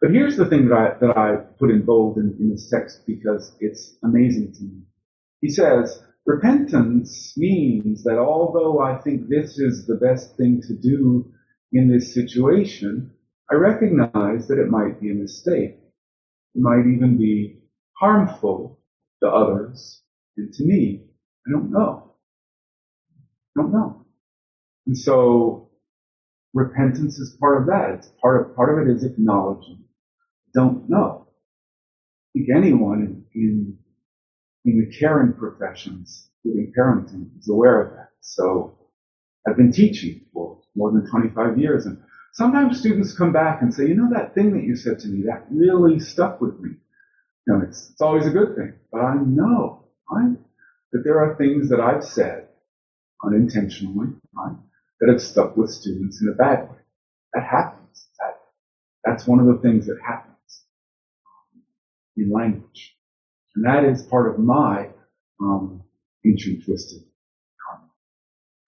But 0.00 0.12
here's 0.12 0.36
the 0.36 0.46
thing 0.46 0.68
that 0.68 0.74
I, 0.74 0.98
that 0.98 1.16
I 1.16 1.36
put 1.58 1.70
in 1.70 1.84
bold 1.84 2.16
in, 2.16 2.36
in 2.40 2.50
this 2.50 2.70
text 2.70 3.02
because 3.06 3.54
it's 3.60 3.96
amazing 4.02 4.54
to 4.54 4.62
me. 4.62 4.82
He 5.42 5.50
says, 5.50 6.02
repentance 6.24 7.34
means 7.36 8.04
that 8.04 8.18
although 8.18 8.80
I 8.80 8.98
think 8.98 9.28
this 9.28 9.58
is 9.58 9.86
the 9.86 9.96
best 9.96 10.36
thing 10.36 10.62
to 10.68 10.74
do 10.74 11.30
in 11.72 11.90
this 11.90 12.14
situation, 12.14 13.12
I 13.50 13.54
recognize 13.56 14.48
that 14.48 14.58
it 14.58 14.68
might 14.68 15.00
be 15.00 15.10
a 15.10 15.14
mistake. 15.14 15.78
It 16.54 16.62
might 16.62 16.86
even 16.86 17.16
be 17.18 17.60
harmful 17.98 18.80
to 19.22 19.30
others 19.30 20.02
and 20.36 20.52
to 20.54 20.64
me. 20.64 21.04
I 21.46 21.52
don't 21.52 21.70
know. 21.70 22.14
I 23.56 23.62
don't 23.62 23.72
know. 23.72 24.06
And 24.86 24.96
so 24.96 25.70
repentance 26.54 27.18
is 27.18 27.36
part 27.40 27.60
of 27.62 27.68
that. 27.68 27.90
It's 27.92 28.12
part 28.22 28.40
of, 28.50 28.56
part 28.56 28.78
of 28.78 28.86
it 28.88 28.92
is 28.94 29.04
acknowledging, 29.04 29.84
don't 30.54 30.88
know. 30.88 31.28
I 32.36 32.40
think 32.40 32.48
anyone 32.54 33.24
in, 33.34 33.78
in 34.64 34.78
the 34.78 34.92
caring 34.98 35.34
professions, 35.34 36.30
including 36.44 36.72
parenting, 36.78 37.38
is 37.38 37.48
aware 37.48 37.82
of 37.82 37.92
that. 37.96 38.08
So 38.20 38.76
I've 39.48 39.56
been 39.56 39.72
teaching 39.72 40.26
for 40.32 40.60
more 40.76 40.92
than 40.92 41.08
25 41.10 41.58
years 41.58 41.86
and 41.86 41.98
sometimes 42.38 42.78
students 42.78 43.12
come 43.12 43.32
back 43.32 43.62
and 43.62 43.74
say, 43.74 43.88
you 43.88 43.96
know, 43.96 44.08
that 44.14 44.32
thing 44.32 44.52
that 44.52 44.62
you 44.62 44.76
said 44.76 45.00
to 45.00 45.08
me, 45.08 45.24
that 45.26 45.44
really 45.50 45.98
stuck 45.98 46.40
with 46.40 46.58
me. 46.60 46.70
You 47.44 47.52
know, 47.52 47.60
it's, 47.66 47.90
it's 47.90 48.00
always 48.00 48.26
a 48.26 48.30
good 48.30 48.54
thing, 48.54 48.74
but 48.92 49.00
I 49.00 49.14
know, 49.16 49.88
right, 50.08 50.36
that 50.92 51.02
there 51.02 51.18
are 51.18 51.34
things 51.34 51.68
that 51.70 51.80
I've 51.80 52.04
said 52.04 52.46
unintentionally, 53.24 54.10
right, 54.32 54.56
that 55.00 55.10
have 55.10 55.20
stuck 55.20 55.56
with 55.56 55.70
students 55.70 56.22
in 56.22 56.28
a 56.28 56.32
bad 56.32 56.70
way. 56.70 56.76
That 57.34 57.42
happens. 57.42 58.06
That, 58.20 58.38
that's 59.04 59.26
one 59.26 59.40
of 59.40 59.46
the 59.46 59.60
things 59.60 59.86
that 59.86 59.98
happens 60.06 60.62
in 62.16 62.30
language. 62.30 62.94
And 63.56 63.64
that 63.64 63.84
is 63.84 64.02
part 64.02 64.32
of 64.32 64.38
my 64.38 64.90
um, 65.40 65.82
ancient 66.24 66.64
twisted 66.64 67.02
karma. 67.66 67.88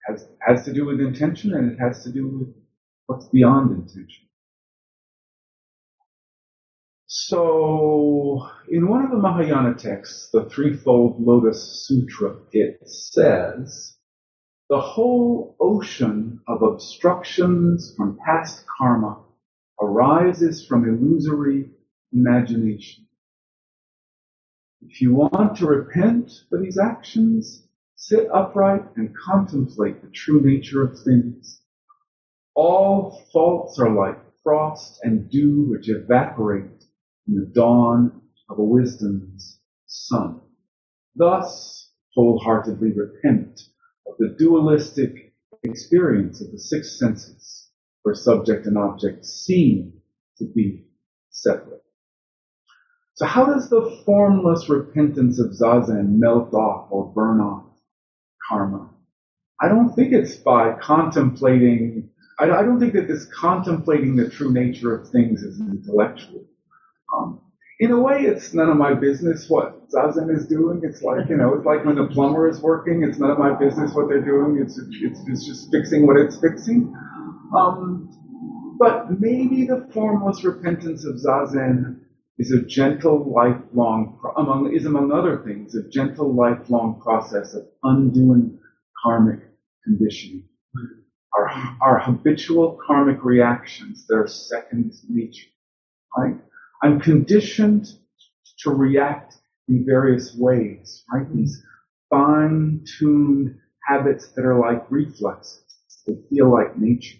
It 0.09 0.11
has, 0.11 0.27
has 0.45 0.65
to 0.65 0.73
do 0.73 0.85
with 0.85 0.99
intention 0.99 1.53
and 1.53 1.71
it 1.71 1.77
has 1.79 2.03
to 2.03 2.11
do 2.11 2.27
with 2.27 2.60
what's 3.11 3.27
beyond 3.27 3.71
intention. 3.71 4.25
So, 7.07 8.47
in 8.69 8.87
one 8.87 9.03
of 9.03 9.11
the 9.11 9.17
Mahayana 9.17 9.73
texts, 9.73 10.29
the 10.31 10.45
Threefold 10.45 11.21
Lotus 11.21 11.85
Sutra, 11.85 12.37
it 12.53 12.87
says, 12.87 13.97
the 14.69 14.79
whole 14.79 15.57
ocean 15.59 16.39
of 16.47 16.61
obstructions 16.61 17.93
from 17.97 18.17
past 18.25 18.63
karma 18.77 19.19
arises 19.81 20.65
from 20.65 20.87
illusory 20.87 21.69
imagination. 22.13 23.05
If 24.81 25.01
you 25.01 25.13
want 25.13 25.57
to 25.57 25.65
repent 25.65 26.31
for 26.49 26.61
these 26.61 26.79
actions, 26.79 27.67
sit 27.95 28.29
upright 28.33 28.83
and 28.95 29.13
contemplate 29.17 30.01
the 30.01 30.09
true 30.11 30.41
nature 30.41 30.81
of 30.81 30.97
things. 31.03 31.60
All 32.55 33.21
faults 33.31 33.79
are 33.79 33.93
like 33.93 34.19
frost 34.43 34.99
and 35.03 35.29
dew 35.29 35.67
which 35.69 35.89
evaporate 35.89 36.85
in 37.27 37.35
the 37.35 37.45
dawn 37.45 38.21
of 38.49 38.59
a 38.59 38.63
wisdom's 38.63 39.59
sun. 39.85 40.41
Thus, 41.15 41.91
wholeheartedly 42.13 42.91
repent 42.93 43.61
of 44.07 44.15
the 44.17 44.35
dualistic 44.37 45.33
experience 45.63 46.41
of 46.41 46.51
the 46.51 46.59
six 46.59 46.99
senses 46.99 47.69
where 48.03 48.15
subject 48.15 48.65
and 48.65 48.77
object 48.77 49.25
seem 49.25 49.93
to 50.37 50.45
be 50.45 50.85
separate. 51.29 51.83
So 53.15 53.25
how 53.25 53.45
does 53.45 53.69
the 53.69 54.01
formless 54.05 54.67
repentance 54.69 55.39
of 55.39 55.51
Zazen 55.51 56.17
melt 56.17 56.53
off 56.53 56.87
or 56.89 57.13
burn 57.13 57.39
off 57.39 57.65
karma? 58.49 58.89
I 59.61 59.67
don't 59.67 59.93
think 59.93 60.11
it's 60.11 60.35
by 60.35 60.73
contemplating, 60.81 62.09
I, 62.49 62.63
don't 62.63 62.79
think 62.79 62.93
that 62.93 63.07
this 63.07 63.25
contemplating 63.25 64.15
the 64.15 64.29
true 64.29 64.51
nature 64.51 64.93
of 64.95 65.07
things 65.09 65.43
is 65.43 65.59
intellectual. 65.59 66.45
Um, 67.15 67.41
in 67.79 67.91
a 67.91 67.99
way, 67.99 68.21
it's 68.21 68.53
none 68.53 68.69
of 68.69 68.77
my 68.77 68.93
business 68.93 69.49
what 69.49 69.89
Zazen 69.89 70.35
is 70.35 70.47
doing. 70.47 70.81
It's 70.83 71.01
like, 71.01 71.29
you 71.29 71.37
know, 71.37 71.53
it's 71.55 71.65
like 71.65 71.85
when 71.85 71.95
the 71.95 72.07
plumber 72.07 72.47
is 72.47 72.61
working, 72.61 73.03
it's 73.03 73.19
none 73.19 73.31
of 73.31 73.39
my 73.39 73.53
business 73.57 73.93
what 73.93 74.07
they're 74.07 74.25
doing. 74.25 74.59
It's, 74.61 74.79
it's, 74.79 75.21
it's 75.27 75.45
just 75.45 75.71
fixing 75.71 76.07
what 76.07 76.17
it's 76.17 76.39
fixing. 76.39 76.93
Um, 77.55 78.09
but 78.79 79.19
maybe 79.19 79.65
the 79.65 79.87
formless 79.93 80.43
repentance 80.43 81.05
of 81.05 81.15
Zazen 81.15 81.99
is 82.37 82.51
a 82.51 82.63
gentle, 82.63 83.31
lifelong, 83.31 84.19
among, 84.37 84.73
is 84.73 84.85
among 84.85 85.11
other 85.11 85.43
things, 85.45 85.75
a 85.75 85.87
gentle, 85.89 86.35
lifelong 86.35 86.99
process 87.03 87.53
of 87.53 87.63
undoing 87.83 88.59
karmic 89.03 89.39
conditioning. 89.83 90.47
Our, 91.37 91.77
our 91.81 91.99
habitual 91.99 92.77
karmic 92.85 93.23
reactions, 93.23 94.05
they're 94.07 94.27
second 94.27 94.93
nature, 95.09 95.47
right? 96.17 96.35
I'm 96.83 96.99
conditioned 96.99 97.87
to 98.59 98.71
react 98.71 99.37
in 99.69 99.85
various 99.85 100.35
ways, 100.35 101.03
right? 101.11 101.31
These 101.33 101.63
fine-tuned 102.09 103.55
habits 103.87 104.29
that 104.35 104.45
are 104.45 104.59
like 104.59 104.89
reflexes. 104.91 105.63
They 106.05 106.15
feel 106.29 106.51
like 106.51 106.77
nature. 106.77 107.19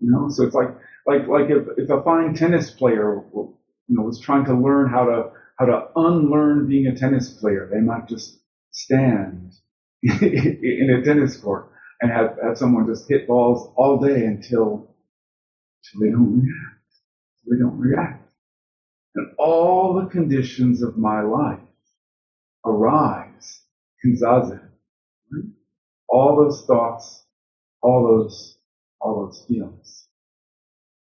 You 0.00 0.10
know, 0.10 0.28
so 0.28 0.44
it's 0.44 0.54
like, 0.54 0.70
like, 1.06 1.26
like 1.28 1.50
if, 1.50 1.66
if 1.78 1.90
a 1.90 2.02
fine 2.02 2.34
tennis 2.34 2.70
player, 2.70 3.22
you 3.34 3.56
know, 3.88 4.02
was 4.02 4.20
trying 4.20 4.44
to 4.46 4.54
learn 4.54 4.88
how 4.88 5.06
to, 5.06 5.30
how 5.58 5.66
to 5.66 5.88
unlearn 5.96 6.68
being 6.68 6.86
a 6.86 6.96
tennis 6.96 7.30
player, 7.30 7.68
they 7.72 7.80
might 7.80 8.08
just 8.08 8.38
stand 8.70 9.54
in 10.02 10.90
a 10.90 11.04
tennis 11.04 11.36
court 11.36 11.71
and 12.02 12.12
have, 12.12 12.38
have 12.44 12.58
someone 12.58 12.86
just 12.88 13.08
hit 13.08 13.28
balls 13.28 13.72
all 13.76 13.98
day 14.00 14.26
until, 14.26 14.94
until 15.94 16.00
they 16.00 16.12
don't 16.12 16.34
react. 16.42 16.76
They 17.48 17.58
don't 17.58 17.78
react 17.78 18.20
and 19.14 19.28
all 19.38 19.94
the 19.94 20.06
conditions 20.06 20.82
of 20.82 20.96
my 20.96 21.22
life 21.22 21.60
arise 22.64 23.62
in 24.04 24.16
zazen. 24.16 24.68
All 26.08 26.36
those 26.36 26.64
thoughts, 26.66 27.24
all 27.82 28.04
those, 28.06 28.58
all 29.00 29.26
those 29.26 29.44
feelings. 29.48 30.08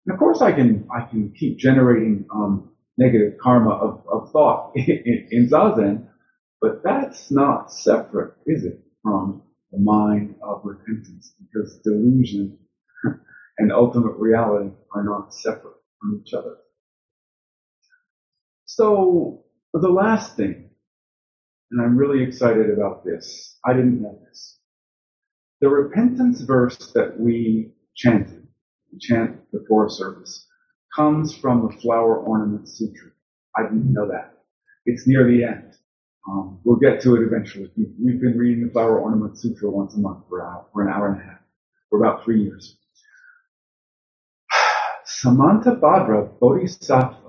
And 0.07 0.15
of 0.15 0.19
course, 0.19 0.43
I 0.43 0.53
can 0.53 0.89
I 0.95 1.03
can 1.03 1.33
keep 1.33 1.59
generating 1.59 2.27
um, 2.35 2.71
negative 2.99 3.39
karma 3.41 3.71
of, 3.71 4.05
of 4.11 4.33
thought 4.33 4.73
in, 4.77 5.29
in 5.31 5.49
zazen, 5.49 6.09
but 6.61 6.83
that's 6.85 7.31
not 7.31 7.73
separate, 7.73 8.35
is 8.47 8.65
it, 8.65 8.81
from 9.03 9.43
the 9.73 9.79
mind 9.81 10.37
of 10.43 10.63
repentance? 10.65 11.35
Because 11.41 11.81
delusion 11.85 12.59
and 13.59 13.73
ultimate 13.73 14.17
reality 14.19 14.71
are 14.95 15.05
not 15.05 15.35
separate 15.35 15.77
from 16.01 16.23
each 16.25 16.35
other. 16.35 16.57
So 18.67 19.45
the 19.75 19.89
last 19.89 20.37
thing, 20.37 20.71
and 21.71 21.83
I'm 21.83 21.97
really 21.97 22.23
excited 22.23 22.71
about 22.71 23.05
this. 23.05 23.59
I 23.65 23.73
didn't 23.75 24.03
know 24.03 24.19
this. 24.29 24.59
The 25.61 25.69
repentance 25.69 26.43
verse 26.43 26.93
that 26.95 27.19
we 27.19 27.73
chanted, 27.97 28.47
we 28.93 28.99
chant 28.99 29.39
before 29.53 29.89
service, 29.89 30.47
comes 30.97 31.35
from 31.35 31.67
the 31.69 31.79
Flower 31.81 32.19
Ornament 32.19 32.69
Sutra. 32.69 33.11
I 33.57 33.63
didn't 33.65 33.93
know 33.93 34.09
that. 34.09 34.35
It's 34.87 35.07
near 35.07 35.27
the 35.27 35.45
end. 35.45 35.75
Um, 36.29 36.61
we'll 36.65 36.77
get 36.77 37.01
to 37.03 37.17
it 37.17 37.23
eventually. 37.23 37.71
We've 37.77 38.21
been 38.21 38.39
reading 38.39 38.67
the 38.67 38.73
Flower 38.73 39.01
Ornament 39.01 39.39
Sutra 39.39 39.71
once 39.71 39.95
a 39.95 39.99
month 39.99 40.25
for, 40.29 40.43
hour, 40.43 40.67
for 40.73 40.83
an 40.83 40.93
hour 40.93 41.09
and 41.09 41.21
a 41.21 41.25
half, 41.25 41.41
for 41.91 41.99
about 41.99 42.25
three 42.25 42.43
years. 42.43 42.79
Samantabhadra 45.25 46.39
Bodhisattva 46.39 47.23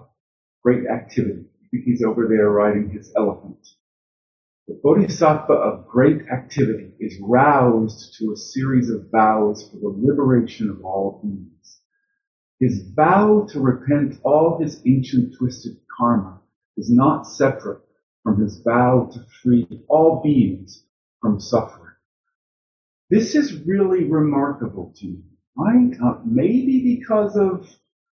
great 0.63 0.87
activity. 0.87 1.43
I 1.61 1.67
think 1.69 1.83
he's 1.83 2.03
over 2.03 2.27
there 2.27 2.49
riding 2.49 2.89
his 2.89 3.13
elephant. 3.17 3.67
The 4.67 4.79
bodhisattva 4.81 5.51
of 5.51 5.87
great 5.87 6.21
activity 6.31 6.93
is 6.99 7.19
roused 7.21 8.15
to 8.19 8.31
a 8.31 8.37
series 8.37 8.89
of 8.89 9.11
vows 9.11 9.69
for 9.69 9.77
the 9.77 9.93
liberation 10.01 10.69
of 10.69 10.85
all 10.85 11.19
beings. 11.21 11.81
His 12.61 12.81
vow 12.95 13.45
to 13.49 13.59
repent 13.59 14.21
all 14.23 14.57
his 14.57 14.81
ancient 14.87 15.35
twisted 15.37 15.75
karma 15.97 16.39
is 16.77 16.89
not 16.89 17.23
separate 17.23 17.82
from 18.23 18.41
his 18.41 18.59
vow 18.59 19.09
to 19.13 19.25
free 19.41 19.67
all 19.87 20.21
beings 20.23 20.83
from 21.21 21.39
suffering. 21.39 21.93
This 23.09 23.35
is 23.35 23.53
really 23.65 24.05
remarkable 24.05 24.93
to 24.97 25.05
me, 25.05 25.23
right? 25.55 25.91
Uh, 26.03 26.19
maybe 26.25 26.97
because 26.97 27.35
of 27.35 27.67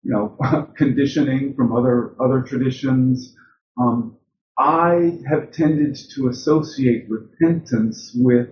you 0.04 0.12
know, 0.12 0.38
conditioning 0.78 1.54
from 1.56 1.76
other, 1.76 2.16
other 2.22 2.42
traditions. 2.42 3.36
Um, 3.78 4.18
I 4.58 5.20
have 5.30 5.52
tended 5.52 5.98
to 6.16 6.28
associate 6.28 7.10
repentance 7.10 8.12
with, 8.16 8.50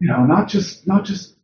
you 0.00 0.08
know, 0.08 0.24
not 0.24 0.48
just, 0.48 0.86
not 0.86 1.04
just 1.04 1.36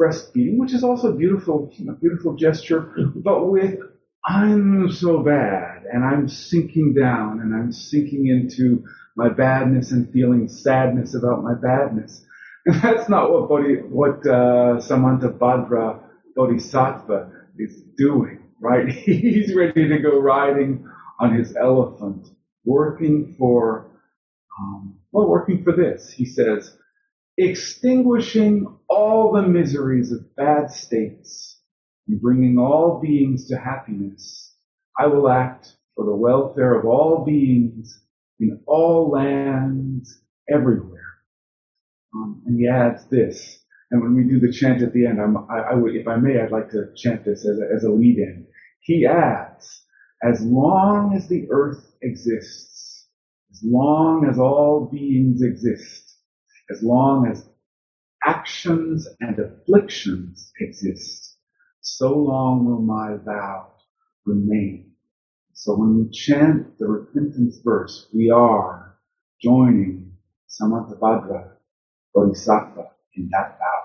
breastfeeding, 0.00 0.58
which 0.58 0.72
is 0.72 0.84
also 0.84 1.12
a 1.12 1.16
beautiful, 1.16 1.72
you 1.76 1.86
know, 1.86 1.94
beautiful 1.94 2.34
gesture, 2.34 2.94
but 3.16 3.46
with 3.46 3.80
I'm 4.26 4.90
so 4.90 5.22
bad 5.22 5.84
and 5.92 6.04
I'm 6.04 6.28
sinking 6.28 6.94
down 6.94 7.40
and 7.40 7.54
I'm 7.54 7.72
sinking 7.72 8.28
into 8.28 8.84
my 9.16 9.28
badness 9.30 9.92
and 9.92 10.10
feeling 10.12 10.48
sadness 10.48 11.14
about 11.14 11.42
my 11.42 11.54
badness. 11.54 12.24
And 12.66 12.76
that's 12.82 13.08
not 13.10 13.32
what 13.32 13.48
Bodhi, 13.48 13.76
what, 13.76 14.26
uh, 14.26 14.78
Samantabhadra 14.80 16.00
Bodhisattva 16.36 17.30
is 17.58 17.82
doing, 17.98 18.40
right? 18.60 18.88
He's 18.92 19.54
ready 19.54 19.88
to 19.88 19.98
go 20.00 20.20
riding 20.20 20.86
on 21.20 21.34
his 21.34 21.56
elephant, 21.56 22.28
working 22.64 23.34
for, 23.38 23.86
um, 24.58 24.96
well, 25.12 25.28
working 25.28 25.64
for 25.64 25.72
this. 25.72 26.10
He 26.12 26.26
says, 26.26 26.76
extinguishing 27.38 28.66
all 28.88 29.32
the 29.32 29.42
miseries 29.42 30.12
of 30.12 30.36
bad 30.36 30.70
states 30.70 31.55
and 32.08 32.20
bringing 32.20 32.58
all 32.58 33.00
beings 33.00 33.48
to 33.48 33.58
happiness, 33.58 34.54
I 34.98 35.06
will 35.06 35.28
act 35.28 35.76
for 35.94 36.04
the 36.04 36.14
welfare 36.14 36.74
of 36.78 36.86
all 36.86 37.24
beings 37.24 38.02
in 38.40 38.60
all 38.66 39.10
lands 39.10 40.20
everywhere. 40.48 41.00
Um, 42.14 42.42
and 42.46 42.58
he 42.58 42.68
adds 42.68 43.06
this, 43.06 43.64
and 43.90 44.02
when 44.02 44.14
we 44.14 44.24
do 44.24 44.40
the 44.40 44.52
chant 44.52 44.82
at 44.82 44.92
the 44.92 45.06
end, 45.06 45.20
I, 45.20 45.72
I 45.72 45.74
would, 45.74 45.94
if 45.94 46.08
I 46.08 46.16
may, 46.16 46.40
I'd 46.40 46.50
like 46.50 46.70
to 46.70 46.92
chant 46.96 47.24
this 47.24 47.46
as 47.46 47.58
a, 47.58 47.74
as 47.74 47.84
a 47.84 47.90
lead-in. 47.90 48.46
He 48.80 49.06
adds, 49.06 49.84
as 50.22 50.40
long 50.42 51.14
as 51.14 51.28
the 51.28 51.46
earth 51.50 51.94
exists, 52.02 53.08
as 53.52 53.60
long 53.64 54.26
as 54.28 54.38
all 54.38 54.88
beings 54.92 55.42
exist, 55.42 56.16
as 56.70 56.82
long 56.82 57.26
as 57.30 57.48
actions 58.24 59.08
and 59.20 59.38
afflictions 59.38 60.52
exist, 60.60 61.25
so 61.86 62.12
long 62.16 62.66
will 62.66 62.82
my 62.82 63.16
vow 63.24 63.68
remain. 64.26 64.92
So 65.52 65.74
when 65.76 65.98
we 65.98 66.10
chant 66.10 66.78
the 66.78 66.86
repentance 66.86 67.60
verse, 67.64 68.08
we 68.12 68.30
are 68.30 68.96
joining 69.40 70.12
Samantabhadra 70.48 71.52
Bodhisattva 72.14 72.90
in 73.16 73.28
that 73.32 73.58
vow. 73.58 73.75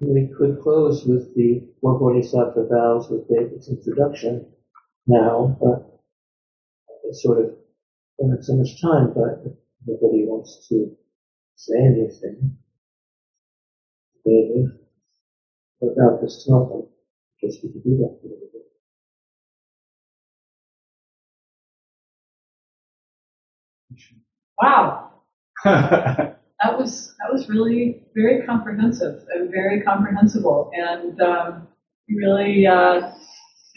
We 0.00 0.28
could 0.38 0.60
close 0.60 1.04
with 1.04 1.34
the 1.34 1.60
four 1.80 1.98
bodhisattva 1.98 2.66
vows 2.70 3.10
with 3.10 3.26
David's 3.28 3.68
introduction 3.68 4.46
now, 5.06 5.56
but 5.60 6.00
it 7.04 7.14
sort 7.14 7.38
of 7.44 7.50
don't 8.18 8.30
have 8.30 8.44
so 8.44 8.54
much 8.56 8.80
time, 8.82 9.12
but 9.14 9.42
if 9.44 9.52
nobody 9.86 10.24
wants 10.26 10.68
to 10.68 10.90
say 11.56 11.74
anything, 11.78 12.56
David, 14.24 14.66
about 15.82 16.20
this 16.20 16.44
topic, 16.48 16.86
I 16.86 17.46
guess 17.46 17.58
we 17.62 17.70
could 17.70 17.84
do 17.84 17.96
that 17.98 18.18
for 18.20 18.26
a 18.28 18.30
little 18.30 18.48
bit. 18.52 18.62
Wow, 24.60 25.10
that 26.74 26.80
was 26.80 27.14
that 27.20 27.32
was 27.32 27.48
really 27.48 28.02
very 28.16 28.44
comprehensive 28.44 29.22
and 29.32 29.50
very 29.50 29.80
comprehensible, 29.82 30.72
and 30.74 31.20
um, 31.20 31.68
really 32.08 32.66
uh, 32.66 33.12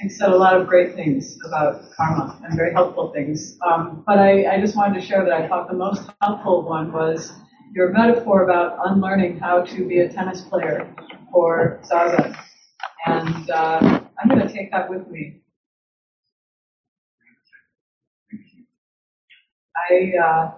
I 0.04 0.08
said 0.08 0.30
a 0.30 0.36
lot 0.36 0.60
of 0.60 0.68
great 0.68 0.96
things 0.96 1.38
about 1.46 1.92
karma 1.96 2.40
and 2.44 2.58
very 2.58 2.74
helpful 2.74 3.12
things. 3.14 3.58
Um, 3.68 4.04
but 4.08 4.18
I, 4.18 4.56
I 4.56 4.60
just 4.60 4.76
wanted 4.76 5.00
to 5.00 5.06
share 5.06 5.24
that 5.24 5.34
I 5.34 5.48
thought 5.48 5.68
the 5.68 5.76
most 5.78 6.10
helpful 6.22 6.64
one 6.64 6.92
was 6.92 7.34
your 7.76 7.92
metaphor 7.92 8.44
about 8.44 8.80
unlearning 8.86 9.38
how 9.38 9.62
to 9.64 9.88
be 9.88 10.00
a 10.00 10.10
tennis 10.10 10.42
player 10.42 10.92
for 11.32 11.80
zazen, 11.84 12.36
and 13.06 13.50
uh, 13.52 14.02
I'm 14.20 14.28
going 14.28 14.48
to 14.48 14.52
take 14.52 14.72
that 14.72 14.90
with 14.90 15.08
me. 15.08 15.42
I 19.92 20.12
uh, 20.18 20.52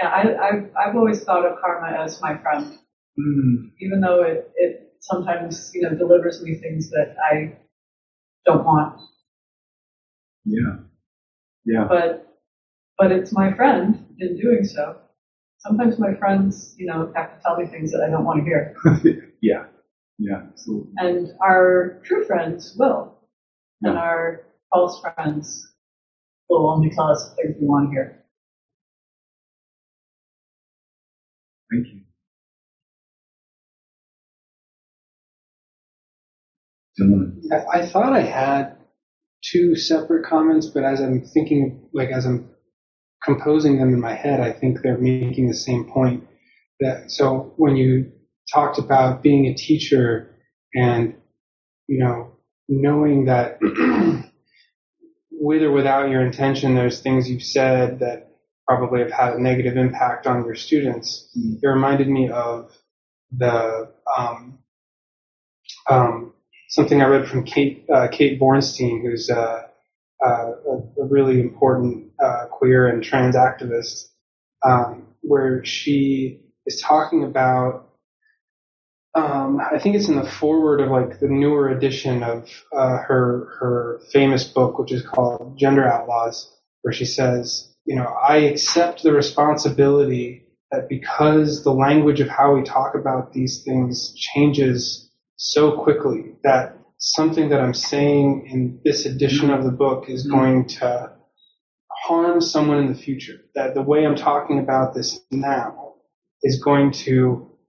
yeah, 0.00 0.08
I, 0.08 0.48
I've, 0.48 0.70
I've 0.78 0.96
always 0.96 1.22
thought 1.24 1.44
of 1.46 1.58
karma 1.60 1.96
as 2.02 2.20
my 2.20 2.36
friend, 2.38 2.78
Mm, 3.18 3.72
even 3.80 4.00
though 4.00 4.22
it, 4.22 4.48
it 4.56 4.92
sometimes, 5.00 5.72
you 5.74 5.82
know, 5.82 5.92
delivers 5.94 6.40
me 6.40 6.54
things 6.54 6.88
that 6.90 7.16
I 7.32 7.52
don't 8.46 8.64
want. 8.64 9.00
yeah. 10.44 10.76
Yeah. 11.64 11.86
But, 11.88 12.26
but 12.98 13.12
it's 13.12 13.32
my 13.32 13.52
friend 13.52 14.06
in 14.20 14.36
doing 14.36 14.64
so. 14.64 14.96
Sometimes 15.58 15.98
my 15.98 16.14
friends, 16.14 16.74
you 16.78 16.86
know, 16.86 17.12
have 17.16 17.34
to 17.36 17.40
tell 17.42 17.56
me 17.56 17.66
things 17.66 17.92
that 17.92 18.02
I 18.06 18.10
don't 18.10 18.24
want 18.24 18.40
to 18.40 18.44
hear. 18.44 18.74
yeah. 19.42 19.64
Yeah. 20.18 20.42
Absolutely. 20.50 20.92
And 20.98 21.32
our 21.42 22.00
true 22.04 22.24
friends 22.24 22.74
will. 22.78 23.14
And 23.82 23.96
our 23.98 24.42
false 24.72 25.00
friends 25.00 25.68
will 26.48 26.70
only 26.70 26.90
tell 26.90 27.08
us 27.10 27.34
things 27.36 27.56
we 27.60 27.66
want 27.66 27.86
to 27.88 27.90
hear. 27.92 28.17
Thank 31.72 31.86
you. 36.98 37.32
I, 37.52 37.78
I 37.80 37.86
thought 37.86 38.12
I 38.12 38.22
had 38.22 38.76
two 39.44 39.76
separate 39.76 40.24
comments, 40.24 40.66
but 40.66 40.84
as 40.84 41.00
I'm 41.00 41.22
thinking, 41.22 41.88
like 41.94 42.10
as 42.10 42.26
I'm 42.26 42.50
composing 43.24 43.78
them 43.78 43.94
in 43.94 44.00
my 44.00 44.14
head, 44.14 44.40
I 44.40 44.52
think 44.52 44.82
they're 44.82 44.98
making 44.98 45.48
the 45.48 45.54
same 45.54 45.84
point. 45.84 46.24
That 46.80 47.10
so 47.10 47.52
when 47.56 47.76
you 47.76 48.12
talked 48.52 48.78
about 48.78 49.22
being 49.22 49.46
a 49.46 49.54
teacher 49.54 50.34
and 50.74 51.14
you 51.88 51.98
know 52.04 52.32
knowing 52.68 53.26
that 53.26 53.58
with 55.32 55.62
or 55.62 55.72
without 55.72 56.10
your 56.10 56.22
intention, 56.22 56.74
there's 56.74 57.00
things 57.00 57.30
you've 57.30 57.42
said 57.44 58.00
that 58.00 58.27
probably 58.68 59.00
have 59.00 59.10
had 59.10 59.34
a 59.34 59.42
negative 59.42 59.76
impact 59.76 60.26
on 60.26 60.44
your 60.44 60.54
students. 60.54 61.30
Mm. 61.36 61.58
It 61.62 61.66
reminded 61.66 62.08
me 62.08 62.28
of 62.28 62.70
the 63.32 63.90
um, 64.16 64.58
um, 65.88 66.34
something 66.68 67.00
I 67.00 67.06
read 67.06 67.28
from 67.28 67.44
Kate 67.44 67.86
uh, 67.92 68.08
Kate 68.08 68.38
Bornstein, 68.38 69.02
who's 69.02 69.30
uh, 69.30 69.62
uh, 70.24 70.28
a, 70.28 71.02
a 71.02 71.06
really 71.08 71.40
important 71.40 72.12
uh, 72.22 72.46
queer 72.50 72.88
and 72.88 73.02
trans 73.02 73.36
activist, 73.36 74.08
um, 74.66 75.08
where 75.22 75.64
she 75.64 76.42
is 76.66 76.80
talking 76.80 77.24
about. 77.24 77.86
Um, 79.14 79.58
I 79.60 79.78
think 79.78 79.96
it's 79.96 80.08
in 80.08 80.16
the 80.16 80.30
foreword 80.30 80.80
of 80.80 80.90
like 80.90 81.18
the 81.18 81.26
newer 81.26 81.70
edition 81.70 82.22
of 82.22 82.48
uh, 82.76 82.98
her 82.98 83.48
her 83.58 84.00
famous 84.12 84.44
book, 84.44 84.78
which 84.78 84.92
is 84.92 85.02
called 85.02 85.58
Gender 85.58 85.90
Outlaws, 85.90 86.54
where 86.82 86.92
she 86.92 87.06
says, 87.06 87.67
you 87.88 87.96
know, 87.96 88.04
I 88.04 88.36
accept 88.40 89.02
the 89.02 89.14
responsibility 89.14 90.44
that 90.70 90.90
because 90.90 91.64
the 91.64 91.72
language 91.72 92.20
of 92.20 92.28
how 92.28 92.54
we 92.54 92.62
talk 92.62 92.94
about 92.94 93.32
these 93.32 93.62
things 93.64 94.14
changes 94.14 95.10
so 95.36 95.72
quickly 95.82 96.34
that 96.44 96.76
something 96.98 97.48
that 97.48 97.62
I'm 97.62 97.72
saying 97.72 98.46
in 98.52 98.80
this 98.84 99.06
edition 99.06 99.48
of 99.48 99.64
the 99.64 99.70
book 99.70 100.10
is 100.10 100.26
going 100.26 100.68
to 100.80 101.12
harm 101.90 102.42
someone 102.42 102.76
in 102.76 102.92
the 102.92 102.98
future. 102.98 103.40
That 103.54 103.72
the 103.72 103.80
way 103.80 104.04
I'm 104.04 104.16
talking 104.16 104.58
about 104.58 104.92
this 104.92 105.20
now 105.30 105.94
is 106.42 106.62
going 106.62 106.92
to, 106.92 107.10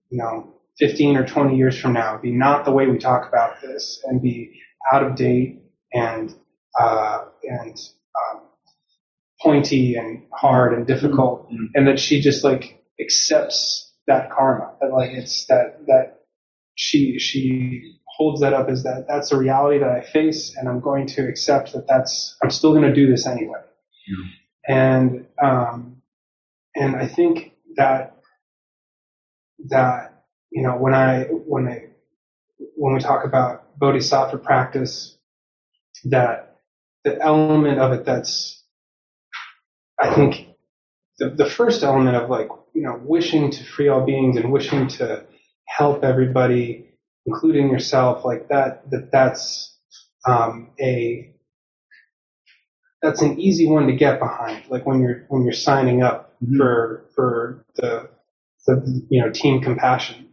you 0.09 0.17
know, 0.17 0.53
15 0.79 1.15
or 1.15 1.25
20 1.25 1.55
years 1.55 1.79
from 1.79 1.93
now 1.93 2.17
be 2.17 2.31
not 2.31 2.65
the 2.65 2.71
way 2.71 2.87
we 2.87 2.97
talk 2.97 3.25
about 3.29 3.61
this 3.61 4.03
and 4.03 4.21
be 4.21 4.59
out 4.91 5.03
of 5.03 5.15
date 5.15 5.61
and, 5.93 6.35
uh, 6.77 7.23
and, 7.43 7.77
pointy 9.41 9.95
and 9.95 10.23
hard 10.33 10.73
and 10.73 10.85
difficult. 10.87 11.49
Mhm. 11.51 11.69
And 11.75 11.87
that 11.87 11.99
she 11.99 12.21
just 12.21 12.43
like 12.43 12.83
accepts 12.99 13.93
that 14.07 14.29
karma. 14.31 14.73
That 14.81 14.91
like 14.91 15.11
it's 15.11 15.45
that, 15.47 15.85
that 15.87 16.21
she, 16.75 17.19
she 17.19 17.95
holds 18.05 18.41
that 18.41 18.53
up 18.53 18.69
as 18.69 18.83
that 18.83 19.05
that's 19.07 19.31
a 19.31 19.37
reality 19.37 19.79
that 19.79 19.89
I 19.89 20.01
face 20.01 20.55
and 20.57 20.67
I'm 20.67 20.81
going 20.81 21.07
to 21.07 21.27
accept 21.27 21.73
that 21.73 21.87
that's, 21.87 22.35
I'm 22.43 22.49
still 22.49 22.71
going 22.71 22.83
to 22.83 22.93
do 22.93 23.07
this 23.09 23.25
anyway. 23.25 23.59
And, 24.67 25.25
um, 25.41 26.01
and 26.75 26.95
I 26.95 27.07
think 27.07 27.53
that, 27.77 28.17
that, 29.69 30.23
you 30.51 30.63
know, 30.63 30.75
when 30.77 30.93
I, 30.93 31.23
when 31.23 31.67
I, 31.67 31.85
when 32.75 32.93
we 32.93 32.99
talk 32.99 33.25
about 33.25 33.77
bodhisattva 33.79 34.37
practice, 34.39 35.17
that 36.05 36.57
the 37.03 37.21
element 37.21 37.79
of 37.79 37.93
it 37.93 38.05
that's, 38.05 38.58
I 40.01 40.13
think 40.13 40.47
the, 41.19 41.29
the 41.31 41.49
first 41.49 41.83
element 41.83 42.15
of 42.15 42.29
like, 42.29 42.49
you 42.73 42.83
know, 42.83 42.99
wishing 43.03 43.51
to 43.51 43.63
free 43.63 43.87
all 43.89 44.05
beings 44.05 44.37
and 44.37 44.51
wishing 44.51 44.87
to 44.89 45.25
help 45.67 46.03
everybody, 46.03 46.89
including 47.25 47.69
yourself, 47.69 48.25
like 48.25 48.49
that, 48.49 48.89
that 48.91 49.11
that's, 49.11 49.77
um, 50.27 50.71
a, 50.81 51.33
that's 53.01 53.21
an 53.21 53.39
easy 53.39 53.67
one 53.67 53.87
to 53.87 53.93
get 53.93 54.19
behind. 54.19 54.63
Like 54.69 54.85
when 54.85 55.01
you're, 55.01 55.25
when 55.29 55.43
you're 55.43 55.53
signing 55.53 56.03
up 56.03 56.35
Mhm. 56.43 56.57
for, 56.57 57.05
for 57.15 57.65
the, 57.75 58.09
the, 58.67 59.05
you 59.09 59.21
know, 59.21 59.31
team 59.31 59.61
compassion. 59.61 60.29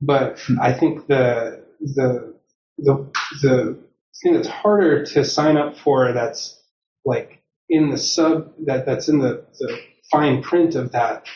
But 0.00 0.40
I 0.60 0.72
think 0.72 1.06
the, 1.06 1.64
the, 1.80 2.34
the, 2.78 3.10
the 3.42 3.78
thing 4.22 4.34
that's 4.34 4.48
harder 4.48 5.04
to 5.04 5.24
sign 5.24 5.56
up 5.58 5.76
for 5.78 6.12
that's 6.12 6.58
like 7.04 7.39
in 7.70 7.90
the 7.90 7.98
sub 7.98 8.52
that 8.66 8.84
that's 8.84 9.08
in 9.08 9.20
the, 9.20 9.46
the 9.58 9.80
fine 10.10 10.42
print 10.42 10.74
of 10.74 10.92
that 10.92 11.26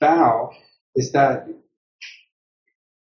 vow 0.00 0.50
is 0.96 1.12
that 1.12 1.46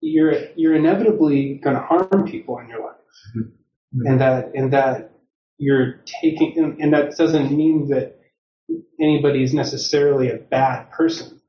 you're 0.01 0.33
you're 0.55 0.75
inevitably 0.75 1.59
going 1.63 1.75
to 1.75 1.81
harm 1.81 2.25
people 2.25 2.57
in 2.59 2.69
your 2.69 2.79
life, 2.81 2.95
mm-hmm. 3.37 4.07
and 4.07 4.21
that 4.21 4.51
and 4.55 4.73
that 4.73 5.11
you're 5.57 6.01
taking 6.21 6.53
and, 6.57 6.79
and 6.79 6.93
that 6.93 7.17
doesn't 7.17 7.55
mean 7.55 7.89
that 7.89 8.19
anybody 9.01 9.43
is 9.43 9.53
necessarily 9.53 10.29
a 10.29 10.37
bad 10.37 10.89
person, 10.91 11.41